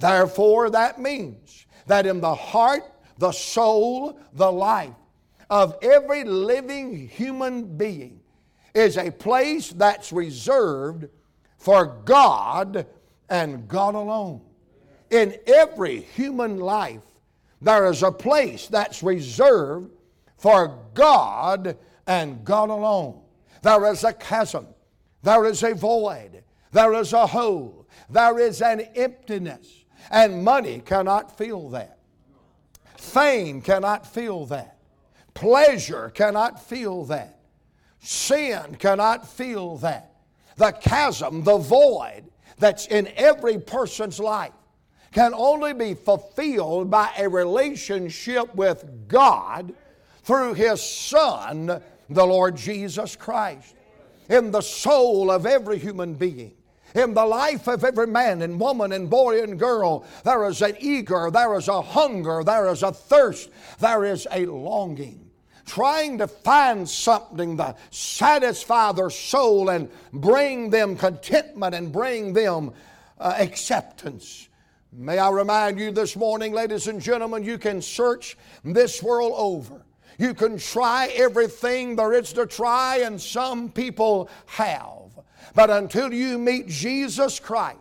Therefore, 0.02 0.68
that 0.70 0.98
means 0.98 1.64
that 1.86 2.06
in 2.06 2.20
the 2.20 2.34
heart, 2.34 2.82
the 3.18 3.30
soul, 3.30 4.18
the 4.32 4.50
life 4.50 4.96
of 5.48 5.76
every 5.80 6.24
living 6.24 7.06
human 7.08 7.76
being 7.76 8.18
is 8.74 8.96
a 8.96 9.12
place 9.12 9.70
that's 9.70 10.12
reserved 10.12 11.08
for 11.56 12.02
God 12.04 12.84
and 13.30 13.68
God 13.68 13.94
alone. 13.94 14.40
In 15.10 15.36
every 15.46 16.00
human 16.00 16.58
life, 16.58 17.04
there 17.60 17.86
is 17.86 18.02
a 18.02 18.10
place 18.10 18.66
that's 18.66 19.04
reserved 19.04 19.92
for 20.36 20.80
God 20.94 21.76
and 22.08 22.44
God 22.44 22.70
alone. 22.70 23.20
There 23.62 23.92
is 23.92 24.02
a 24.02 24.12
chasm, 24.12 24.66
there 25.22 25.44
is 25.44 25.62
a 25.62 25.76
void, 25.76 26.42
there 26.72 26.92
is 26.94 27.12
a 27.12 27.24
hole, 27.24 27.86
there 28.10 28.40
is 28.40 28.62
an 28.62 28.80
emptiness, 28.96 29.81
and 30.10 30.44
money 30.44 30.82
cannot 30.84 31.36
fill 31.36 31.70
that. 31.70 31.98
Fame 32.96 33.60
cannot 33.60 34.06
fill 34.06 34.46
that. 34.46 34.78
Pleasure 35.34 36.10
cannot 36.10 36.62
fill 36.62 37.04
that. 37.06 37.38
Sin 38.00 38.76
cannot 38.78 39.28
fill 39.28 39.76
that. 39.78 40.14
The 40.56 40.72
chasm, 40.72 41.44
the 41.44 41.58
void 41.58 42.24
that's 42.58 42.86
in 42.86 43.08
every 43.16 43.58
person's 43.58 44.20
life 44.20 44.52
can 45.12 45.34
only 45.34 45.72
be 45.72 45.94
fulfilled 45.94 46.90
by 46.90 47.10
a 47.18 47.28
relationship 47.28 48.54
with 48.54 49.08
God 49.08 49.74
through 50.22 50.54
His 50.54 50.82
Son, 50.82 51.82
the 52.08 52.24
Lord 52.26 52.56
Jesus 52.56 53.16
Christ. 53.16 53.74
In 54.28 54.50
the 54.50 54.60
soul 54.60 55.30
of 55.30 55.44
every 55.44 55.78
human 55.78 56.14
being, 56.14 56.54
in 56.94 57.14
the 57.14 57.24
life 57.24 57.66
of 57.68 57.84
every 57.84 58.06
man 58.06 58.42
and 58.42 58.60
woman 58.60 58.92
and 58.92 59.08
boy 59.08 59.42
and 59.42 59.58
girl, 59.58 60.04
there 60.24 60.44
is 60.46 60.62
an 60.62 60.76
eager, 60.80 61.30
there 61.30 61.54
is 61.56 61.68
a 61.68 61.80
hunger, 61.80 62.42
there 62.44 62.68
is 62.68 62.82
a 62.82 62.92
thirst, 62.92 63.50
there 63.78 64.04
is 64.04 64.26
a 64.30 64.46
longing. 64.46 65.30
Trying 65.64 66.18
to 66.18 66.26
find 66.26 66.88
something 66.88 67.56
to 67.56 67.76
satisfy 67.90 68.92
their 68.92 69.10
soul 69.10 69.70
and 69.70 69.88
bring 70.12 70.70
them 70.70 70.96
contentment 70.96 71.74
and 71.74 71.92
bring 71.92 72.32
them 72.32 72.72
uh, 73.18 73.34
acceptance. 73.38 74.48
May 74.92 75.18
I 75.18 75.30
remind 75.30 75.78
you 75.78 75.90
this 75.92 76.16
morning, 76.16 76.52
ladies 76.52 76.88
and 76.88 77.00
gentlemen, 77.00 77.44
you 77.44 77.56
can 77.56 77.80
search 77.80 78.36
this 78.64 79.02
world 79.02 79.32
over. 79.36 79.82
You 80.22 80.34
can 80.34 80.56
try 80.56 81.08
everything 81.16 81.96
there 81.96 82.12
is 82.12 82.32
to 82.34 82.46
try, 82.46 82.98
and 82.98 83.20
some 83.20 83.72
people 83.72 84.30
have. 84.46 85.18
But 85.52 85.68
until 85.68 86.14
you 86.14 86.38
meet 86.38 86.68
Jesus 86.68 87.40
Christ 87.40 87.80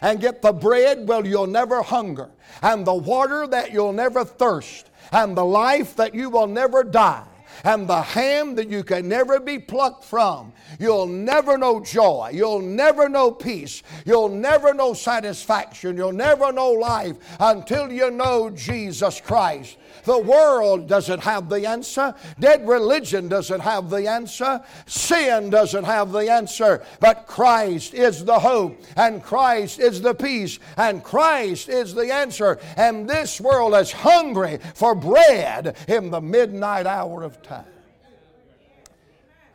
and 0.00 0.18
get 0.18 0.40
the 0.40 0.54
bread, 0.54 1.06
well, 1.06 1.26
you'll 1.26 1.46
never 1.46 1.82
hunger, 1.82 2.30
and 2.62 2.86
the 2.86 2.94
water 2.94 3.46
that 3.46 3.72
you'll 3.74 3.92
never 3.92 4.24
thirst, 4.24 4.88
and 5.12 5.36
the 5.36 5.44
life 5.44 5.94
that 5.96 6.14
you 6.14 6.30
will 6.30 6.46
never 6.46 6.82
die 6.82 7.26
and 7.64 7.86
the 7.86 8.02
ham 8.02 8.54
that 8.56 8.68
you 8.68 8.82
can 8.82 9.08
never 9.08 9.38
be 9.38 9.58
plucked 9.58 10.04
from. 10.04 10.52
You'll 10.78 11.06
never 11.06 11.56
know 11.58 11.80
joy. 11.80 12.30
You'll 12.32 12.60
never 12.60 13.08
know 13.08 13.30
peace. 13.30 13.82
You'll 14.04 14.28
never 14.28 14.74
know 14.74 14.94
satisfaction. 14.94 15.96
You'll 15.96 16.12
never 16.12 16.52
know 16.52 16.70
life 16.70 17.16
until 17.38 17.92
you 17.92 18.10
know 18.10 18.50
Jesus 18.50 19.20
Christ. 19.20 19.76
The 20.04 20.18
world 20.18 20.88
doesn't 20.88 21.20
have 21.20 21.48
the 21.48 21.66
answer. 21.66 22.14
Dead 22.40 22.66
religion 22.66 23.28
doesn't 23.28 23.60
have 23.60 23.90
the 23.90 24.08
answer. 24.08 24.60
Sin 24.86 25.50
doesn't 25.50 25.84
have 25.84 26.12
the 26.12 26.30
answer. 26.30 26.82
But 27.00 27.26
Christ 27.26 27.94
is 27.94 28.24
the 28.24 28.38
hope, 28.38 28.80
and 28.96 29.22
Christ 29.22 29.78
is 29.78 30.00
the 30.00 30.14
peace, 30.14 30.58
and 30.76 31.04
Christ 31.04 31.68
is 31.68 31.94
the 31.94 32.12
answer. 32.12 32.58
And 32.76 33.08
this 33.08 33.40
world 33.40 33.74
is 33.74 33.92
hungry 33.92 34.58
for 34.74 34.94
bread 34.94 35.76
in 35.88 36.10
the 36.10 36.20
midnight 36.20 36.86
hour 36.86 37.22
of 37.22 37.42
time. 37.42 37.66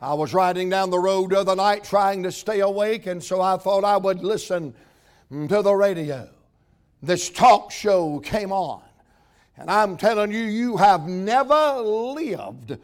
I 0.00 0.14
was 0.14 0.32
riding 0.32 0.70
down 0.70 0.90
the 0.90 0.98
road 0.98 1.30
the 1.30 1.40
other 1.40 1.56
night 1.56 1.82
trying 1.82 2.22
to 2.22 2.30
stay 2.30 2.60
awake, 2.60 3.06
and 3.06 3.22
so 3.22 3.40
I 3.40 3.56
thought 3.56 3.84
I 3.84 3.96
would 3.96 4.22
listen 4.22 4.72
to 5.30 5.62
the 5.62 5.74
radio. 5.74 6.28
This 7.02 7.30
talk 7.30 7.70
show 7.70 8.20
came 8.20 8.52
on. 8.52 8.82
And 9.58 9.70
I'm 9.70 9.96
telling 9.96 10.30
you, 10.30 10.44
you 10.44 10.76
have 10.76 11.08
never 11.08 11.80
lived 11.80 12.78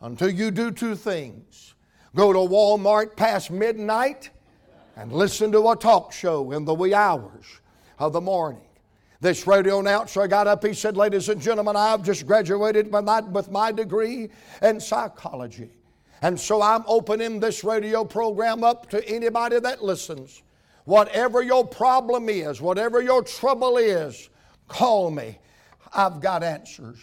until 0.00 0.30
you 0.30 0.50
do 0.50 0.70
two 0.70 0.94
things 0.94 1.74
go 2.14 2.32
to 2.32 2.38
Walmart 2.38 3.16
past 3.16 3.50
midnight 3.50 4.30
and 4.96 5.12
listen 5.12 5.52
to 5.52 5.68
a 5.68 5.76
talk 5.76 6.12
show 6.12 6.50
in 6.52 6.64
the 6.64 6.74
wee 6.74 6.94
hours 6.94 7.60
of 7.98 8.12
the 8.12 8.20
morning. 8.20 8.62
This 9.20 9.46
radio 9.46 9.80
announcer 9.80 10.26
got 10.26 10.46
up, 10.46 10.64
he 10.64 10.72
said, 10.72 10.96
Ladies 10.96 11.28
and 11.28 11.40
gentlemen, 11.40 11.76
I've 11.76 12.02
just 12.02 12.26
graduated 12.26 12.92
with 12.92 13.50
my, 13.50 13.72
degree 13.72 14.30
in 14.62 14.80
psychology. 14.80 15.70
And 16.22 16.38
so 16.38 16.62
I'm 16.62 16.84
opening 16.86 17.38
this 17.38 17.62
radio 17.62 18.04
program 18.04 18.64
up 18.64 18.88
to 18.90 19.06
anybody 19.08 19.60
that 19.60 19.84
listens. 19.84 20.42
Whatever 20.84 21.42
your 21.42 21.66
problem 21.66 22.28
is, 22.28 22.60
whatever 22.60 23.02
your 23.02 23.22
trouble 23.22 23.76
is, 23.76 24.30
call 24.68 25.10
me 25.10 25.38
I've 25.92 26.20
got 26.20 26.42
answers. 26.42 26.98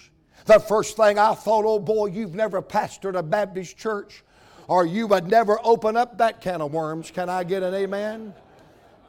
The 0.45 0.59
first 0.59 0.95
thing 0.95 1.19
I 1.19 1.33
thought, 1.33 1.65
oh 1.65 1.79
boy, 1.79 2.07
you've 2.07 2.35
never 2.35 2.61
pastored 2.61 3.17
a 3.17 3.23
Baptist 3.23 3.77
church, 3.77 4.23
or 4.67 4.85
you 4.85 5.07
would 5.07 5.27
never 5.27 5.59
open 5.63 5.97
up 5.97 6.17
that 6.19 6.41
can 6.41 6.61
of 6.61 6.71
worms. 6.73 7.11
Can 7.11 7.29
I 7.29 7.43
get 7.43 7.63
an 7.63 7.73
amen? 7.73 8.33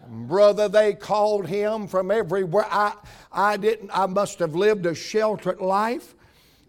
Brother, 0.09 0.69
they 0.69 0.95
called 0.95 1.47
him 1.47 1.87
from 1.87 2.11
everywhere. 2.11 2.67
I, 2.71 2.95
I 3.31 3.57
didn't, 3.57 3.91
I 3.93 4.07
must 4.07 4.39
have 4.39 4.55
lived 4.55 4.87
a 4.87 4.95
sheltered 4.95 5.61
life. 5.61 6.15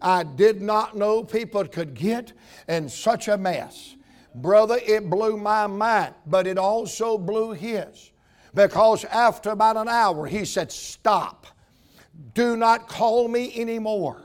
I 0.02 0.22
did 0.22 0.60
not 0.60 0.96
know 0.96 1.24
people 1.24 1.66
could 1.66 1.94
get 1.94 2.32
in 2.68 2.88
such 2.88 3.28
a 3.28 3.36
mess. 3.36 3.96
Brother, 4.34 4.78
it 4.86 5.10
blew 5.10 5.36
my 5.36 5.66
mind, 5.66 6.14
but 6.26 6.46
it 6.46 6.58
also 6.58 7.18
blew 7.18 7.52
his. 7.52 8.12
Because 8.54 9.04
after 9.04 9.50
about 9.50 9.76
an 9.76 9.88
hour, 9.88 10.26
he 10.26 10.44
said, 10.44 10.70
Stop. 10.70 11.46
Do 12.34 12.56
not 12.56 12.88
call 12.88 13.28
me 13.28 13.52
anymore. 13.60 14.22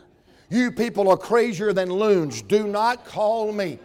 You 0.50 0.72
people 0.72 1.10
are 1.10 1.18
crazier 1.18 1.74
than 1.74 1.90
loons. 1.90 2.42
Do 2.42 2.68
not 2.68 3.06
call 3.06 3.52
me. 3.52 3.80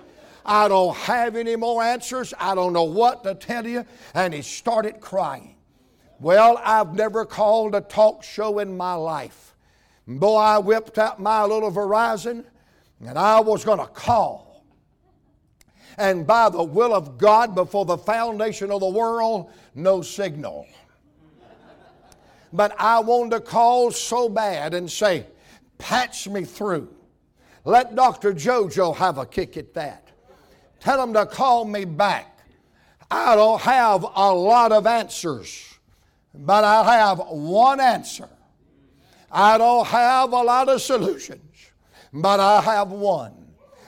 I 0.45 0.69
don't 0.69 0.97
have 0.97 1.37
any 1.37 1.57
more 1.57 1.83
answers. 1.83 2.35
I 2.39 2.55
don't 2.55 2.73
know 2.73 2.85
what 2.85 3.25
to 3.25 3.35
tell 3.35 3.67
you. 3.67 3.85
And 4.15 4.35
he 4.35 4.43
started 4.43 5.01
crying. 5.01 5.55
Well, 6.19 6.61
I've 6.63 6.95
never 6.95 7.25
called 7.25 7.75
a 7.75 7.81
talk 7.81 8.23
show 8.23 8.59
in 8.59 8.77
my 8.77 8.95
life. 8.95 9.55
Boy, 10.07 10.37
I 10.37 10.59
whipped 10.59 10.99
out 10.99 11.21
my 11.21 11.45
little 11.45 11.71
Verizon 11.71 12.45
and 13.01 13.19
I 13.19 13.41
was 13.41 13.65
going 13.65 13.79
to 13.79 13.87
call. 13.87 14.65
And 15.97 16.27
by 16.27 16.49
the 16.49 16.63
will 16.63 16.95
of 16.95 17.19
God, 17.19 17.55
before 17.55 17.85
the 17.85 17.99
foundation 17.99 18.71
of 18.71 18.81
the 18.81 18.89
world, 18.89 19.51
no 19.75 20.03
signal. 20.03 20.67
But 22.53 22.75
I 22.79 23.01
want 23.01 23.31
to 23.33 23.41
call 23.41 23.91
so 23.91 24.29
bad 24.29 24.75
and 24.75 24.91
say, 24.91 25.27
patch 25.79 26.29
me 26.29 26.45
through. 26.45 26.89
Let 27.65 27.95
Dr. 27.95 28.33
Jojo 28.33 28.97
have 28.97 29.19
a 29.19 29.27
kick 29.27 29.57
at 29.57 29.75
that. 29.75 30.09
Tell 30.81 31.03
him 31.03 31.13
to 31.13 31.27
call 31.27 31.65
me 31.65 31.85
back. 31.85 32.39
I 33.11 33.37
don't 33.37 33.61
have 33.61 34.03
a 34.03 34.33
lot 34.33 34.73
of 34.73 34.87
answers, 34.87 35.79
but 36.35 36.65
I 36.65 36.99
have 36.99 37.19
one 37.19 37.81
answer. 37.81 38.29
I 39.31 39.59
don't 39.59 39.87
have 39.87 40.33
a 40.33 40.43
lot 40.43 40.69
of 40.69 40.81
solutions, 40.81 41.71
but 42.13 42.41
I 42.41 42.61
have 42.63 42.91
one. 42.91 43.35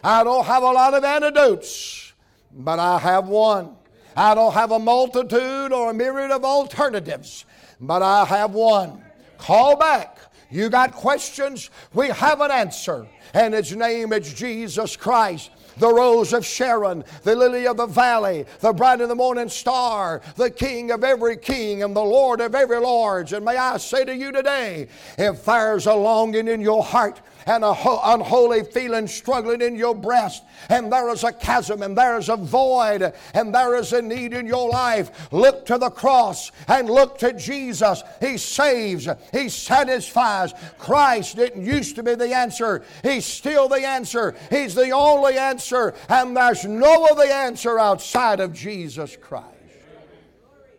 I 0.05 0.25
don't 0.25 0.45
have 0.45 0.63
a 0.63 0.71
lot 0.71 0.95
of 0.95 1.05
antidotes, 1.05 2.13
but 2.53 2.79
I 2.79 2.99
have 2.99 3.29
one. 3.29 3.77
I 4.17 4.35
don't 4.35 4.53
have 4.53 4.73
a 4.73 4.79
multitude 4.79 5.73
or 5.73 5.91
a 5.91 5.95
myriad 5.95 6.33
of 6.33 6.45
alternatives, 6.45 7.45
but 7.83 8.01
I 8.01 8.25
have 8.25 8.53
one. 8.53 9.03
Call 9.37 9.77
back. 9.77 10.19
You 10.51 10.71
got 10.71 10.93
questions? 10.93 11.69
We 11.93 12.09
have 12.09 12.41
an 12.41 12.51
answer, 12.51 13.07
and 13.35 13.53
His 13.53 13.75
name 13.75 14.13
is 14.13 14.33
Jesus 14.33 14.97
Christ 14.97 15.51
the 15.79 15.93
rose 15.93 16.33
of 16.33 16.45
Sharon, 16.45 17.05
the 17.23 17.35
lily 17.35 17.67
of 17.67 17.77
the 17.77 17.87
valley, 17.87 18.47
the 18.61 18.73
bright 18.73 19.01
of 19.01 19.09
the 19.09 19.15
morning 19.15 19.49
star, 19.49 20.21
the 20.37 20.51
king 20.51 20.91
of 20.91 21.05
every 21.05 21.37
king 21.37 21.83
and 21.83 21.95
the 21.95 22.03
lord 22.03 22.41
of 22.41 22.55
every 22.55 22.81
lord. 22.81 23.33
And 23.33 23.45
may 23.45 23.57
I 23.57 23.77
say 23.79 24.05
to 24.05 24.15
you 24.15 24.33
today, 24.33 24.89
if 25.19 25.45
there's 25.45 25.87
a 25.87 25.95
longing 25.95 26.49
in 26.49 26.61
your 26.61 26.83
heart 26.83 27.21
and 27.47 27.65
a 27.65 27.73
ho- 27.73 28.01
unholy 28.05 28.65
feeling 28.65 29.07
struggling 29.07 29.61
in 29.61 29.77
your 29.77 29.95
breast, 29.95 30.45
and 30.69 30.93
there 30.93 31.09
is 31.11 31.25
a 31.25 31.33
chasm, 31.33 31.83
and 31.83 31.97
there 31.97 32.17
is 32.19 32.29
a 32.29 32.37
void, 32.37 33.13
and 33.35 33.55
there 33.55 33.75
is 33.75 33.93
a 33.93 34.03
need 34.03 34.33
in 34.33 34.47
your 34.47 34.69
life, 34.69 35.33
look 35.33 35.67
to 35.67 35.79
the 35.79 35.91
cross 35.91 36.53
and 36.69 36.89
look 36.89 37.19
to 37.19 37.33
Jesus. 37.33 38.03
He 38.21 38.39
saves, 38.39 39.09
He 39.33 39.49
satisfies. 39.49 40.55
Christ 40.79 41.37
didn't 41.37 41.65
used 41.65 41.97
to 41.97 42.03
be 42.03 42.15
the 42.15 42.35
answer, 42.35 42.85
He's 43.03 43.27
still 43.27 43.69
the 43.69 43.87
answer. 43.87 44.35
He's 44.51 44.75
the 44.75 44.91
only 44.91 45.39
answer, 45.39 45.62
and 46.09 46.37
there's 46.37 46.65
no 46.65 47.07
other 47.11 47.25
answer 47.25 47.79
outside 47.79 48.41
of 48.41 48.53
Jesus 48.53 49.17
Christ. 49.17 49.49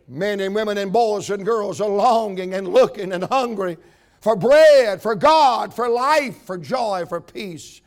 Men 0.07 0.39
and 0.41 0.53
women 0.53 0.77
and 0.77 0.91
boys 0.91 1.29
and 1.29 1.45
girls 1.45 1.79
are 1.79 1.89
longing 1.89 2.53
and 2.53 2.67
looking 2.67 3.13
and 3.13 3.23
hungry 3.23 3.77
for 4.19 4.35
bread, 4.35 5.01
for 5.01 5.15
God, 5.15 5.73
for 5.73 5.89
life, 5.89 6.43
for 6.43 6.57
joy, 6.57 7.05
for 7.07 7.21
peace 7.21 7.81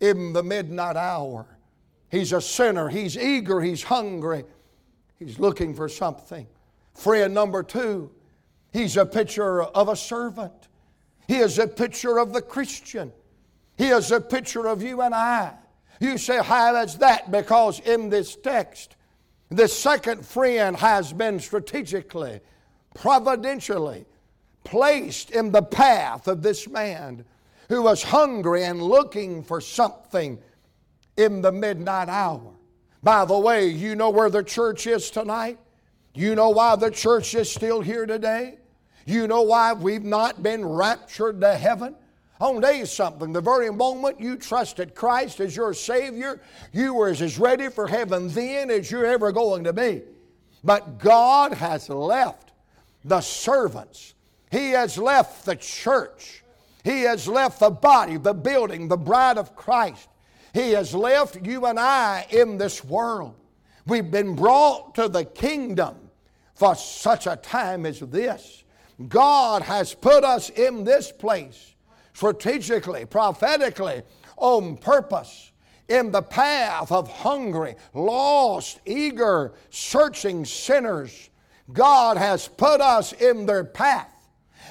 in 0.00 0.32
the 0.32 0.42
midnight 0.42 0.96
hour. 0.96 1.46
He's 2.10 2.32
a 2.32 2.40
sinner. 2.40 2.88
He's 2.88 3.16
eager. 3.18 3.60
He's 3.60 3.82
hungry. 3.82 4.44
He's 5.18 5.38
looking 5.38 5.74
for 5.74 5.88
something. 5.88 6.46
Friend 6.94 7.32
number 7.32 7.62
two, 7.62 8.10
he's 8.72 8.96
a 8.96 9.04
picture 9.04 9.62
of 9.62 9.88
a 9.88 9.96
servant. 9.96 10.68
He 11.26 11.36
is 11.36 11.58
a 11.58 11.66
picture 11.66 12.18
of 12.18 12.32
the 12.32 12.42
Christian. 12.42 13.12
He 13.76 13.88
is 13.88 14.10
a 14.10 14.20
picture 14.20 14.66
of 14.66 14.82
you 14.82 15.02
and 15.02 15.14
I. 15.14 15.54
You 16.00 16.18
say, 16.18 16.42
how 16.42 16.76
is 16.76 16.98
that? 16.98 17.30
Because 17.30 17.80
in 17.80 18.08
this 18.08 18.36
text, 18.36 18.96
the 19.50 19.66
second 19.66 20.24
friend 20.24 20.76
has 20.76 21.12
been 21.12 21.40
strategically, 21.40 22.40
providentially, 22.94 24.04
placed 24.64 25.30
in 25.30 25.50
the 25.50 25.62
path 25.62 26.28
of 26.28 26.42
this 26.42 26.68
man 26.68 27.24
who 27.68 27.82
was 27.82 28.02
hungry 28.02 28.64
and 28.64 28.82
looking 28.82 29.42
for 29.42 29.60
something 29.60 30.38
in 31.16 31.42
the 31.42 31.52
midnight 31.52 32.08
hour. 32.08 32.52
By 33.02 33.24
the 33.24 33.38
way, 33.38 33.66
you 33.66 33.94
know 33.94 34.10
where 34.10 34.30
the 34.30 34.42
church 34.42 34.86
is 34.86 35.10
tonight? 35.10 35.58
You 36.14 36.34
know 36.34 36.50
why 36.50 36.76
the 36.76 36.90
church 36.90 37.34
is 37.34 37.50
still 37.50 37.80
here 37.80 38.06
today? 38.06 38.58
You 39.06 39.26
know 39.26 39.42
why 39.42 39.72
we've 39.72 40.04
not 40.04 40.42
been 40.42 40.64
raptured 40.66 41.40
to 41.40 41.54
heaven? 41.54 41.94
I 42.40 42.44
want 42.44 42.62
to 42.62 42.68
tell 42.68 42.76
you 42.76 42.86
something. 42.86 43.32
The 43.32 43.40
very 43.40 43.70
moment 43.70 44.20
you 44.20 44.36
trusted 44.36 44.94
Christ 44.94 45.40
as 45.40 45.56
your 45.56 45.74
Savior, 45.74 46.40
you 46.72 46.94
were 46.94 47.08
as 47.08 47.38
ready 47.38 47.68
for 47.68 47.88
heaven 47.88 48.28
then 48.28 48.70
as 48.70 48.90
you're 48.90 49.06
ever 49.06 49.32
going 49.32 49.64
to 49.64 49.72
be. 49.72 50.02
But 50.62 50.98
God 50.98 51.52
has 51.52 51.88
left 51.88 52.52
the 53.04 53.20
servants 53.20 54.14
he 54.50 54.70
has 54.70 54.96
left 54.96 55.44
the 55.44 55.56
church. 55.56 56.42
He 56.84 57.02
has 57.02 57.28
left 57.28 57.60
the 57.60 57.70
body, 57.70 58.16
the 58.16 58.34
building, 58.34 58.88
the 58.88 58.96
bride 58.96 59.36
of 59.36 59.54
Christ. 59.54 60.08
He 60.54 60.70
has 60.70 60.94
left 60.94 61.46
you 61.46 61.66
and 61.66 61.78
I 61.78 62.26
in 62.30 62.56
this 62.56 62.84
world. 62.84 63.34
We've 63.86 64.10
been 64.10 64.34
brought 64.34 64.94
to 64.94 65.08
the 65.08 65.24
kingdom 65.24 65.96
for 66.54 66.74
such 66.74 67.26
a 67.26 67.36
time 67.36 67.84
as 67.84 68.00
this. 68.00 68.64
God 69.08 69.62
has 69.62 69.94
put 69.94 70.24
us 70.24 70.50
in 70.50 70.84
this 70.84 71.12
place 71.12 71.74
strategically, 72.18 73.06
prophetically, 73.06 74.02
on 74.38 74.76
purpose, 74.76 75.52
in 75.88 76.10
the 76.10 76.20
path 76.20 76.90
of 76.90 77.08
hungry, 77.08 77.76
lost, 77.94 78.80
eager, 78.84 79.52
searching 79.70 80.44
sinners. 80.44 81.30
God 81.72 82.16
has 82.16 82.48
put 82.48 82.80
us 82.80 83.12
in 83.12 83.46
their 83.46 83.62
path 83.62 84.12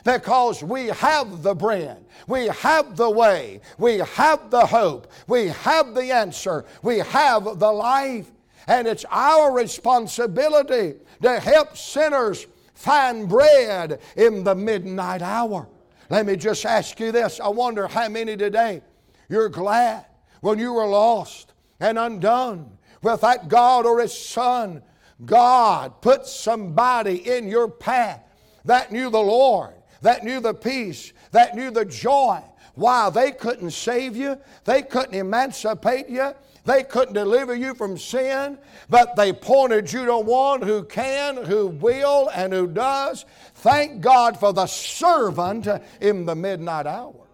because 0.03 0.61
we 0.61 0.87
have 0.87 1.41
the 1.41 1.55
bread, 1.55 2.03
we 2.27 2.47
have 2.47 2.97
the 2.97 3.09
way, 3.09 3.61
we 3.77 3.99
have 3.99 4.51
the 4.51 4.65
hope, 4.65 5.09
we 5.27 5.47
have 5.47 5.95
the 5.95 6.11
answer, 6.11 6.65
we 6.83 6.97
have 6.97 7.59
the 7.59 7.71
life. 7.71 8.29
And 8.67 8.89
it's 8.89 9.05
our 9.09 9.53
responsibility 9.53 10.95
to 11.21 11.39
help 11.39 11.77
sinners 11.77 12.45
find 12.73 13.29
bread 13.29 14.01
in 14.17 14.43
the 14.43 14.53
midnight 14.53 15.21
hour. 15.21 15.69
Let 16.09 16.25
me 16.25 16.35
just 16.35 16.65
ask 16.65 16.99
you 16.99 17.11
this. 17.11 17.39
I 17.39 17.49
wonder 17.49 17.87
how 17.87 18.07
many 18.09 18.37
today 18.37 18.81
you're 19.29 19.49
glad 19.49 20.05
when 20.41 20.59
you 20.59 20.73
were 20.73 20.87
lost 20.87 21.53
and 21.79 21.97
undone 21.97 22.77
without 23.01 23.47
God 23.49 23.85
or 23.85 23.99
His 23.99 24.17
Son. 24.17 24.81
God 25.25 26.01
put 26.01 26.27
somebody 26.27 27.27
in 27.29 27.47
your 27.47 27.67
path 27.67 28.21
that 28.65 28.91
knew 28.91 29.09
the 29.09 29.19
Lord 29.19 29.73
that 30.01 30.23
knew 30.23 30.39
the 30.39 30.53
peace, 30.53 31.13
that 31.31 31.55
knew 31.55 31.71
the 31.71 31.85
joy. 31.85 32.41
Why? 32.75 33.09
They 33.09 33.31
couldn't 33.31 33.71
save 33.71 34.15
you, 34.15 34.37
they 34.65 34.83
couldn't 34.83 35.15
emancipate 35.15 36.09
you, 36.09 36.33
they 36.67 36.83
couldn't 36.83 37.13
deliver 37.13 37.55
you 37.55 37.73
from 37.73 37.97
sin, 37.97 38.57
but 38.89 39.15
they 39.15 39.31
pointed 39.31 39.91
you 39.91 40.05
to 40.05 40.17
one 40.17 40.61
who 40.61 40.83
can, 40.83 41.37
who 41.37 41.67
will, 41.67 42.29
and 42.35 42.51
who 42.51 42.67
does. 42.67 43.23
Thank 43.55 44.01
God 44.01 44.37
for 44.37 44.51
the 44.51 44.67
servant 44.67 45.65
in 46.01 46.25
the 46.25 46.35
midnight 46.35 46.85
hour. 46.85 47.25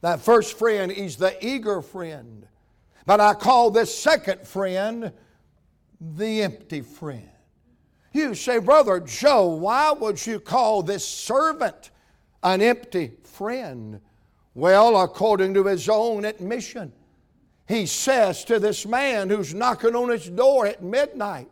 That 0.00 0.20
first 0.20 0.58
friend 0.58 0.90
is 0.90 1.16
the 1.16 1.36
eager 1.46 1.82
friend. 1.82 2.46
But 3.04 3.20
I 3.20 3.34
call 3.34 3.70
this 3.70 3.94
second 3.94 4.46
friend 4.46 5.12
the 6.00 6.42
empty 6.42 6.80
friend. 6.80 7.28
You 8.14 8.34
say, 8.34 8.58
Brother 8.58 9.00
Joe, 9.00 9.48
why 9.48 9.92
would 9.92 10.26
you 10.26 10.40
call 10.40 10.82
this 10.82 11.06
servant 11.06 11.90
an 12.42 12.62
empty 12.62 13.12
friend? 13.22 14.00
Well, 14.54 15.02
according 15.02 15.52
to 15.54 15.64
his 15.64 15.90
own 15.90 16.24
admission, 16.24 16.92
he 17.72 17.86
says 17.86 18.44
to 18.44 18.58
this 18.58 18.84
man 18.84 19.30
who's 19.30 19.54
knocking 19.54 19.96
on 19.96 20.10
his 20.10 20.28
door 20.28 20.66
at 20.66 20.82
midnight, 20.82 21.48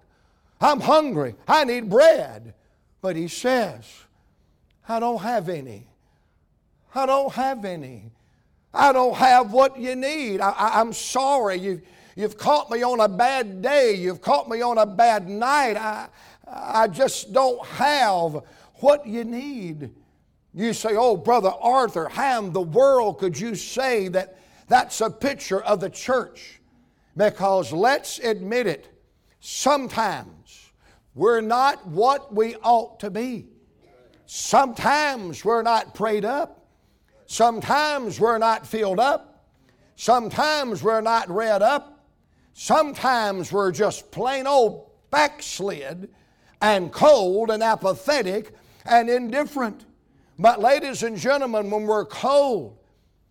I'm 0.60 0.80
hungry, 0.80 1.34
I 1.48 1.64
need 1.64 1.88
bread. 1.88 2.54
But 3.00 3.16
he 3.16 3.28
says, 3.28 3.86
I 4.86 5.00
don't 5.00 5.22
have 5.22 5.48
any. 5.48 5.86
I 6.94 7.06
don't 7.06 7.32
have 7.32 7.64
any. 7.64 8.10
I 8.74 8.92
don't 8.92 9.16
have 9.16 9.52
what 9.52 9.78
you 9.78 9.96
need. 9.96 10.40
I, 10.40 10.80
am 10.80 10.92
sorry. 10.92 11.56
You, 11.56 11.80
you've 12.14 12.36
caught 12.36 12.70
me 12.70 12.82
on 12.82 13.00
a 13.00 13.08
bad 13.08 13.62
day. 13.62 13.94
You've 13.94 14.20
caught 14.20 14.48
me 14.48 14.60
on 14.60 14.76
a 14.76 14.86
bad 14.86 15.28
night. 15.28 15.76
I, 15.76 16.08
I 16.46 16.88
just 16.88 17.32
don't 17.32 17.64
have 17.66 18.42
what 18.74 19.06
you 19.06 19.24
need. 19.24 19.90
You 20.52 20.74
say, 20.74 20.90
Oh, 20.96 21.16
Brother 21.16 21.52
Arthur, 21.60 22.08
how 22.08 22.44
in 22.44 22.52
the 22.52 22.60
world 22.60 23.18
could 23.18 23.38
you 23.38 23.54
say 23.54 24.08
that 24.08 24.39
that's 24.70 25.00
a 25.00 25.10
picture 25.10 25.60
of 25.60 25.80
the 25.80 25.90
church? 25.90 26.60
Because 27.16 27.72
let's 27.72 28.20
admit 28.20 28.68
it, 28.68 28.88
sometimes 29.40 30.70
we're 31.16 31.40
not 31.40 31.84
what 31.88 32.32
we 32.32 32.54
ought 32.62 33.00
to 33.00 33.10
be. 33.10 33.48
Sometimes 34.26 35.44
we're 35.44 35.62
not 35.62 35.92
prayed 35.92 36.24
up. 36.24 36.68
Sometimes 37.26 38.20
we're 38.20 38.38
not 38.38 38.64
filled 38.64 39.00
up. 39.00 39.44
Sometimes 39.96 40.84
we're 40.84 41.00
not 41.00 41.28
read 41.28 41.62
up. 41.62 42.06
Sometimes 42.54 43.50
we're 43.50 43.72
just 43.72 44.12
plain 44.12 44.46
old 44.46 44.88
backslid 45.10 46.10
and 46.62 46.92
cold 46.92 47.50
and 47.50 47.62
apathetic 47.62 48.54
and 48.84 49.10
indifferent. 49.10 49.84
But, 50.38 50.60
ladies 50.60 51.02
and 51.02 51.16
gentlemen, 51.16 51.70
when 51.70 51.88
we're 51.88 52.04
cold, 52.04 52.78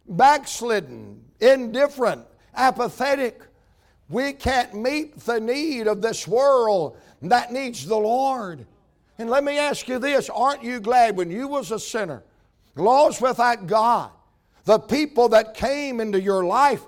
backslidden, 0.07 1.23
indifferent, 1.39 2.25
apathetic, 2.55 3.41
we 4.09 4.33
can't 4.33 4.73
meet 4.73 5.19
the 5.19 5.39
need 5.39 5.87
of 5.87 6.01
this 6.01 6.27
world 6.27 6.97
that 7.21 7.51
needs 7.51 7.85
the 7.85 7.97
Lord. 7.97 8.65
And 9.17 9.29
let 9.29 9.43
me 9.43 9.57
ask 9.57 9.87
you 9.87 9.99
this 9.99 10.29
aren't 10.29 10.63
you 10.63 10.79
glad 10.79 11.17
when 11.17 11.29
you 11.29 11.47
was 11.47 11.71
a 11.71 11.79
sinner, 11.79 12.23
lost 12.75 13.21
without 13.21 13.67
God, 13.67 14.11
the 14.65 14.79
people 14.79 15.29
that 15.29 15.53
came 15.53 15.99
into 15.99 16.21
your 16.21 16.45
life, 16.45 16.81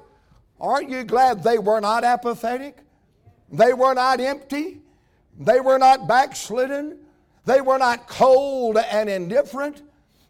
aren't 0.60 0.90
you 0.90 1.04
glad 1.04 1.44
they 1.44 1.58
were 1.58 1.82
not 1.82 2.04
apathetic? 2.04 2.78
They 3.52 3.74
were 3.74 3.94
not 3.94 4.20
empty. 4.20 4.82
They 5.40 5.60
were 5.60 5.78
not 5.78 6.08
backslidden. 6.08 7.00
They 7.46 7.62
were 7.62 7.78
not 7.78 8.08
cold 8.08 8.78
and 8.78 9.10
indifferent. 9.10 9.82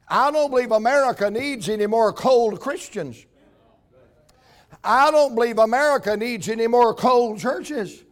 I 0.08 0.32
don't 0.32 0.50
believe 0.50 0.72
America 0.72 1.30
needs 1.30 1.70
any 1.70 1.88
more 1.88 2.12
cold 2.12 2.60
Christians. 2.60 3.26
I 4.84 5.12
don't 5.12 5.36
believe 5.36 5.60
America 5.60 6.18
needs 6.18 6.50
any 6.50 6.68
more 6.68 6.94
cold 6.94 7.40
churches. 7.40 8.04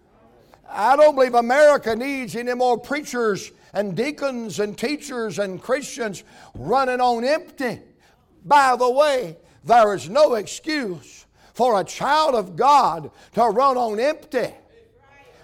I 0.69 0.95
don't 0.95 1.15
believe 1.15 1.33
America 1.33 1.95
needs 1.95 2.35
any 2.35 2.53
more 2.53 2.77
preachers 2.77 3.51
and 3.73 3.95
deacons 3.95 4.59
and 4.59 4.77
teachers 4.77 5.39
and 5.39 5.61
Christians 5.61 6.23
running 6.53 7.01
on 7.01 7.23
empty. 7.23 7.79
By 8.45 8.75
the 8.75 8.89
way, 8.89 9.37
there 9.63 9.93
is 9.93 10.09
no 10.09 10.35
excuse 10.35 11.25
for 11.53 11.79
a 11.79 11.83
child 11.83 12.35
of 12.35 12.55
God 12.55 13.11
to 13.33 13.43
run 13.43 13.77
on 13.77 13.99
empty. 13.99 14.53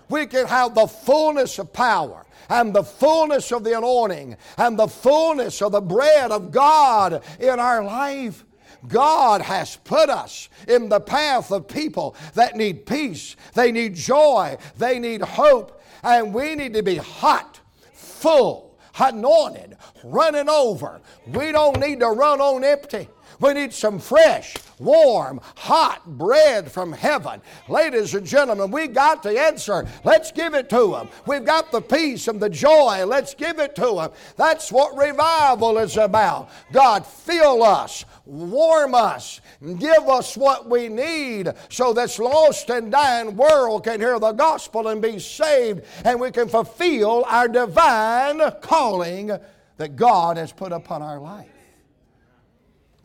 We 0.10 0.28
can 0.28 0.46
have 0.46 0.76
the 0.76 0.88
fullness 0.88 1.58
of 1.58 1.74
power 1.74 2.26
and 2.50 2.74
the 2.74 2.84
fullness 2.84 3.52
of 3.52 3.64
the 3.64 3.76
anointing 3.78 4.38
and 4.58 4.78
the 4.78 4.88
fullness 4.88 5.62
of 5.62 5.72
the 5.72 5.82
bread 5.82 6.32
of 6.32 6.52
God 6.52 7.24
in 7.40 7.60
our 7.60 7.84
life. 7.84 8.46
God 8.88 9.42
has 9.42 9.78
put 9.78 10.10
us 10.10 10.50
in 10.68 10.90
the 10.90 11.00
path 11.00 11.52
of 11.52 11.68
people 11.68 12.16
that 12.34 12.56
need 12.56 12.86
peace, 12.86 13.36
they 13.54 13.72
need 13.72 13.96
joy, 13.96 14.58
they 14.78 15.00
need 15.00 15.22
hope, 15.22 15.82
and 16.04 16.34
we 16.34 16.56
need 16.56 16.74
to 16.74 16.84
be 16.84 16.98
hot, 16.98 17.60
full, 17.94 18.78
anointed, 19.00 19.78
running 20.04 20.50
over. 20.50 21.02
We 21.28 21.52
don't 21.52 21.80
need 21.80 22.00
to 22.00 22.08
run 22.08 22.42
on 22.42 22.64
empty. 22.64 23.10
We 23.40 23.54
need 23.54 23.74
some 23.74 24.00
fresh, 24.00 24.56
warm, 24.80 25.42
hot 25.56 26.06
bread 26.18 26.72
from 26.72 26.94
heaven. 26.94 27.42
Ladies 27.68 28.14
and 28.16 28.26
gentlemen, 28.26 28.72
we 28.72 28.88
got 28.88 29.24
the 29.24 29.40
answer. 29.40 29.88
Let's 30.04 30.32
give 30.32 30.54
it 30.54 30.70
to 30.70 30.92
them. 30.92 31.10
We've 31.26 31.46
got 31.46 31.72
the 31.72 31.82
peace 31.82 32.28
and 32.28 32.40
the 32.40 32.50
joy. 32.50 33.06
Let's 33.06 33.34
give 33.34 33.60
it 33.60 33.76
to 33.76 33.96
them. 33.96 34.12
That's 34.38 34.72
what 34.72 34.98
revival 34.98 35.78
is 35.80 35.98
about. 35.98 36.50
God, 36.72 37.06
fill 37.06 37.64
us, 37.64 38.06
warm 38.26 38.96
us, 38.96 39.42
give 39.80 40.10
us 40.10 40.36
what 40.36 40.70
we 40.70 40.88
need 40.88 41.52
so 41.70 41.94
this 41.94 42.20
lost 42.20 42.70
and 42.70 42.92
dying 42.92 43.36
world 43.36 43.84
can 43.84 44.00
hear 44.00 44.20
the 44.20 44.32
gospel 44.32 44.88
and 44.88 45.02
be 45.02 45.20
saved 45.20 45.84
and 46.04 46.20
we 46.20 46.32
can 46.32 46.48
fulfill 46.50 47.24
our 47.26 47.48
divine 47.48 48.42
calling 48.62 49.32
that 49.78 49.96
God 49.96 50.38
has 50.38 50.52
put 50.52 50.72
upon 50.72 51.02
our 51.02 51.20
life. 51.20 51.50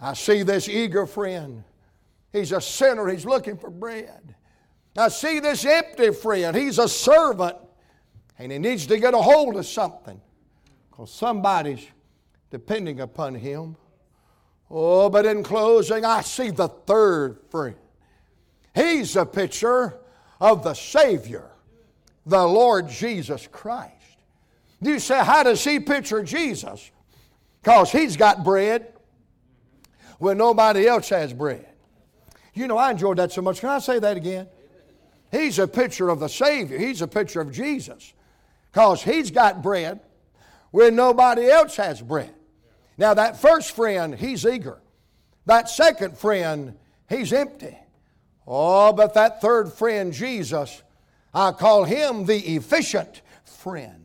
I 0.00 0.14
see 0.14 0.42
this 0.42 0.68
eager 0.68 1.06
friend. 1.06 1.64
He's 2.32 2.52
a 2.52 2.60
sinner, 2.60 3.08
he's 3.08 3.26
looking 3.26 3.58
for 3.58 3.70
bread. 3.70 4.34
I 4.96 5.08
see 5.08 5.40
this 5.40 5.64
empty 5.64 6.12
friend, 6.12 6.56
he's 6.56 6.78
a 6.78 6.88
servant, 6.88 7.56
and 8.38 8.50
he 8.50 8.58
needs 8.58 8.86
to 8.86 8.98
get 8.98 9.14
a 9.14 9.18
hold 9.18 9.56
of 9.56 9.66
something 9.66 10.20
because 10.90 11.12
somebody's 11.12 11.86
depending 12.50 13.00
upon 13.00 13.34
him. 13.34 13.76
Oh, 14.70 15.10
but 15.10 15.26
in 15.26 15.42
closing, 15.42 16.04
I 16.04 16.20
see 16.20 16.50
the 16.50 16.68
third 16.68 17.38
friend. 17.50 17.76
He's 18.74 19.16
a 19.16 19.26
picture 19.26 19.98
of 20.40 20.62
the 20.62 20.74
Savior, 20.74 21.50
the 22.24 22.46
Lord 22.46 22.88
Jesus 22.88 23.48
Christ. 23.50 23.94
You 24.80 24.98
say, 24.98 25.22
how 25.22 25.42
does 25.42 25.62
he 25.62 25.80
picture 25.80 26.22
Jesus? 26.22 26.90
Because 27.62 27.90
he's 27.90 28.16
got 28.16 28.44
bread 28.44 28.94
when 30.18 30.38
nobody 30.38 30.86
else 30.86 31.08
has 31.08 31.32
bread. 31.32 31.66
You 32.54 32.68
know, 32.68 32.78
I 32.78 32.92
enjoyed 32.92 33.18
that 33.18 33.32
so 33.32 33.42
much. 33.42 33.60
Can 33.60 33.70
I 33.70 33.78
say 33.78 33.98
that 33.98 34.16
again? 34.16 34.46
He's 35.30 35.58
a 35.58 35.68
picture 35.68 36.08
of 36.08 36.20
the 36.20 36.28
Savior, 36.28 36.78
he's 36.78 37.02
a 37.02 37.08
picture 37.08 37.40
of 37.40 37.52
Jesus 37.52 38.12
because 38.72 39.02
he's 39.02 39.30
got 39.30 39.62
bread 39.62 40.00
when 40.70 40.94
nobody 40.94 41.48
else 41.50 41.76
has 41.76 42.00
bread. 42.00 42.32
Now, 43.00 43.14
that 43.14 43.40
first 43.40 43.74
friend, 43.74 44.14
he's 44.14 44.44
eager. 44.44 44.78
That 45.46 45.70
second 45.70 46.18
friend, 46.18 46.76
he's 47.08 47.32
empty. 47.32 47.74
Oh, 48.46 48.92
but 48.92 49.14
that 49.14 49.40
third 49.40 49.72
friend, 49.72 50.12
Jesus, 50.12 50.82
I 51.32 51.52
call 51.52 51.84
him 51.84 52.26
the 52.26 52.36
efficient 52.36 53.22
friend 53.44 54.04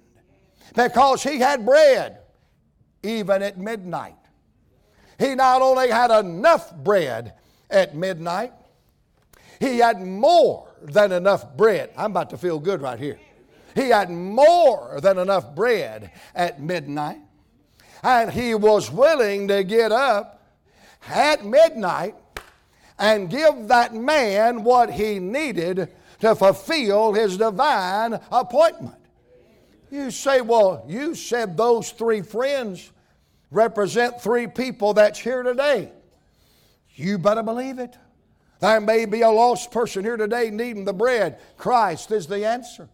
because 0.73 1.23
he 1.23 1.39
had 1.39 1.65
bread 1.65 2.19
even 3.03 3.41
at 3.41 3.57
midnight. 3.57 4.15
He 5.19 5.35
not 5.35 5.61
only 5.61 5.89
had 5.89 6.09
enough 6.09 6.73
bread 6.73 7.33
at 7.69 7.97
midnight, 7.97 8.53
he 9.59 9.79
had 9.79 10.01
more 10.01 10.73
than 10.81 11.11
enough 11.11 11.57
bread. 11.57 11.91
I'm 11.97 12.11
about 12.11 12.29
to 12.29 12.37
feel 12.37 12.59
good 12.59 12.81
right 12.81 12.97
here. 12.97 13.19
He 13.75 13.89
had 13.89 14.09
more 14.09 14.99
than 15.01 15.17
enough 15.17 15.53
bread 15.53 16.11
at 16.33 16.61
midnight, 16.61 17.19
and 18.03 18.31
he 18.31 18.55
was 18.55 18.91
willing 18.91 19.47
to 19.47 19.63
get 19.63 19.91
up 19.91 20.43
at 21.09 21.45
midnight 21.45 22.15
and 22.97 23.29
give 23.29 23.67
that 23.67 23.93
man 23.93 24.63
what 24.63 24.91
he 24.91 25.19
needed 25.19 25.89
to 26.19 26.35
fulfill 26.35 27.13
his 27.13 27.37
divine 27.37 28.19
appointment. 28.31 28.95
You 29.91 30.11
say, 30.11 30.41
well, 30.41 30.83
you 30.87 31.15
said 31.15 31.57
those 31.57 31.91
three 31.91 32.21
friends 32.21 32.91
represent 33.51 34.21
three 34.21 34.47
people 34.47 34.93
that's 34.93 35.19
here 35.19 35.43
today. 35.43 35.91
You 36.95 37.17
better 37.17 37.43
believe 37.43 37.79
it. 37.79 37.95
There 38.59 38.79
may 38.81 39.05
be 39.05 39.21
a 39.21 39.29
lost 39.29 39.71
person 39.71 40.03
here 40.03 40.17
today 40.17 40.49
needing 40.49 40.85
the 40.85 40.93
bread. 40.93 41.39
Christ 41.57 42.11
is 42.11 42.25
the 42.27 42.45
answer. 42.45 42.89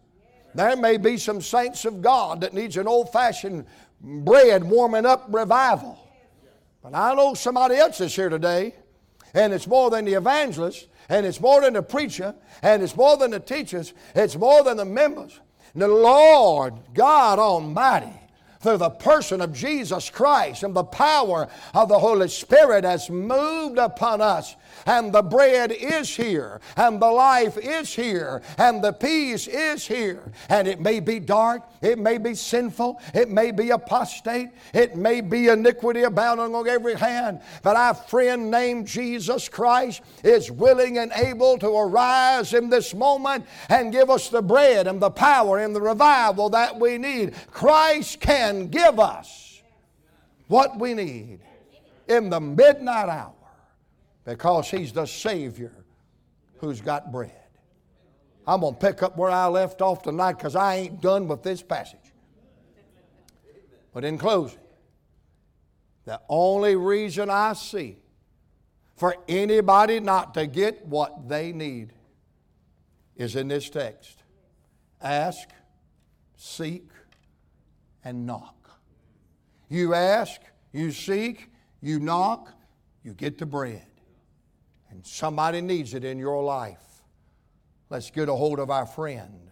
There 0.54 0.76
may 0.76 0.96
be 0.98 1.16
some 1.16 1.40
saints 1.40 1.84
of 1.84 2.02
God 2.02 2.42
that 2.42 2.52
needs 2.52 2.76
an 2.76 2.86
old-fashioned 2.86 3.64
bread 4.02 4.64
warming 4.64 5.06
up 5.06 5.26
revival. 5.28 5.98
But 6.82 6.94
I 6.94 7.14
know 7.14 7.34
somebody 7.34 7.76
else 7.76 8.00
is 8.00 8.14
here 8.14 8.28
today, 8.28 8.74
and 9.34 9.52
it's 9.52 9.66
more 9.66 9.90
than 9.90 10.04
the 10.04 10.14
evangelist, 10.14 10.88
and 11.08 11.24
it's 11.24 11.40
more 11.40 11.60
than 11.60 11.74
the 11.74 11.82
preacher, 11.82 12.34
and 12.62 12.82
it's 12.82 12.96
more 12.96 13.16
than 13.16 13.30
the 13.30 13.40
teachers, 13.40 13.94
it's 14.14 14.36
more 14.36 14.64
than 14.64 14.76
the 14.76 14.84
members. 14.84 15.40
The 15.74 15.88
Lord 15.88 16.74
God 16.92 17.38
Almighty 17.38 18.21
through 18.62 18.78
the 18.78 18.90
person 18.90 19.40
of 19.40 19.52
Jesus 19.52 20.08
Christ 20.08 20.62
and 20.62 20.74
the 20.74 20.84
power 20.84 21.48
of 21.74 21.88
the 21.88 21.98
Holy 21.98 22.28
Spirit 22.28 22.84
has 22.84 23.10
moved 23.10 23.78
upon 23.78 24.20
us 24.20 24.56
and 24.86 25.12
the 25.12 25.22
bread 25.22 25.72
is 25.72 26.14
here, 26.14 26.60
and 26.76 27.00
the 27.00 27.10
life 27.10 27.56
is 27.58 27.94
here, 27.94 28.42
and 28.58 28.82
the 28.82 28.92
peace 28.92 29.46
is 29.46 29.86
here. 29.86 30.32
And 30.48 30.66
it 30.66 30.80
may 30.80 31.00
be 31.00 31.18
dark, 31.20 31.62
it 31.80 31.98
may 31.98 32.18
be 32.18 32.34
sinful, 32.34 33.00
it 33.14 33.30
may 33.30 33.50
be 33.50 33.70
apostate, 33.70 34.50
it 34.72 34.96
may 34.96 35.20
be 35.20 35.48
iniquity 35.48 36.02
abounding 36.02 36.54
on 36.54 36.68
every 36.68 36.94
hand, 36.94 37.40
but 37.62 37.76
our 37.76 37.94
friend 37.94 38.50
named 38.50 38.86
Jesus 38.86 39.48
Christ 39.48 40.02
is 40.24 40.50
willing 40.50 40.98
and 40.98 41.12
able 41.12 41.58
to 41.58 41.68
arise 41.68 42.54
in 42.54 42.68
this 42.68 42.94
moment 42.94 43.46
and 43.68 43.92
give 43.92 44.10
us 44.10 44.28
the 44.28 44.42
bread 44.42 44.86
and 44.86 45.00
the 45.00 45.10
power 45.10 45.58
and 45.58 45.74
the 45.74 45.80
revival 45.80 46.50
that 46.50 46.78
we 46.78 46.98
need. 46.98 47.34
Christ 47.50 48.20
can 48.20 48.51
give 48.70 48.98
us 48.98 49.62
what 50.48 50.78
we 50.78 50.94
need 50.94 51.40
in 52.08 52.30
the 52.30 52.40
midnight 52.40 53.08
hour 53.08 53.34
because 54.24 54.70
He's 54.70 54.92
the 54.92 55.06
Savior 55.06 55.72
who's 56.58 56.80
got 56.80 57.10
bread. 57.10 57.32
I'm 58.46 58.60
going 58.60 58.74
to 58.74 58.80
pick 58.80 59.02
up 59.02 59.16
where 59.16 59.30
I 59.30 59.46
left 59.46 59.80
off 59.82 60.02
tonight 60.02 60.34
because 60.34 60.56
I 60.56 60.76
ain't 60.76 61.00
done 61.00 61.28
with 61.28 61.42
this 61.42 61.62
passage. 61.62 61.98
But 63.94 64.04
in 64.04 64.18
closing, 64.18 64.58
the 66.04 66.20
only 66.28 66.74
reason 66.76 67.30
I 67.30 67.52
see 67.52 67.98
for 68.96 69.16
anybody 69.28 70.00
not 70.00 70.34
to 70.34 70.46
get 70.46 70.86
what 70.86 71.28
they 71.28 71.52
need 71.52 71.92
is 73.16 73.36
in 73.36 73.48
this 73.48 73.68
text 73.70 74.22
ask, 75.00 75.48
seek, 76.36 76.88
and 78.04 78.26
knock. 78.26 78.70
You 79.68 79.94
ask, 79.94 80.40
you 80.72 80.90
seek, 80.90 81.50
you 81.80 81.98
knock, 81.98 82.52
you 83.02 83.14
get 83.14 83.38
the 83.38 83.46
bread 83.46 83.86
and 84.92 85.04
somebody 85.06 85.62
needs 85.62 85.94
it 85.94 86.04
in 86.04 86.18
your 86.18 86.42
life, 86.42 87.02
let's 87.88 88.10
get 88.10 88.28
a 88.28 88.34
hold 88.34 88.58
of 88.58 88.70
our 88.70 88.84
friend 88.84 89.50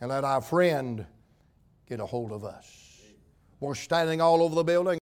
and 0.00 0.10
let 0.10 0.24
our 0.24 0.42
friend 0.42 1.06
get 1.88 2.00
a 2.00 2.06
hold 2.06 2.32
of 2.32 2.44
us. 2.44 3.00
We're 3.60 3.74
standing 3.74 4.20
all 4.20 4.42
over 4.42 4.54
the 4.54 4.64
building. 4.64 5.01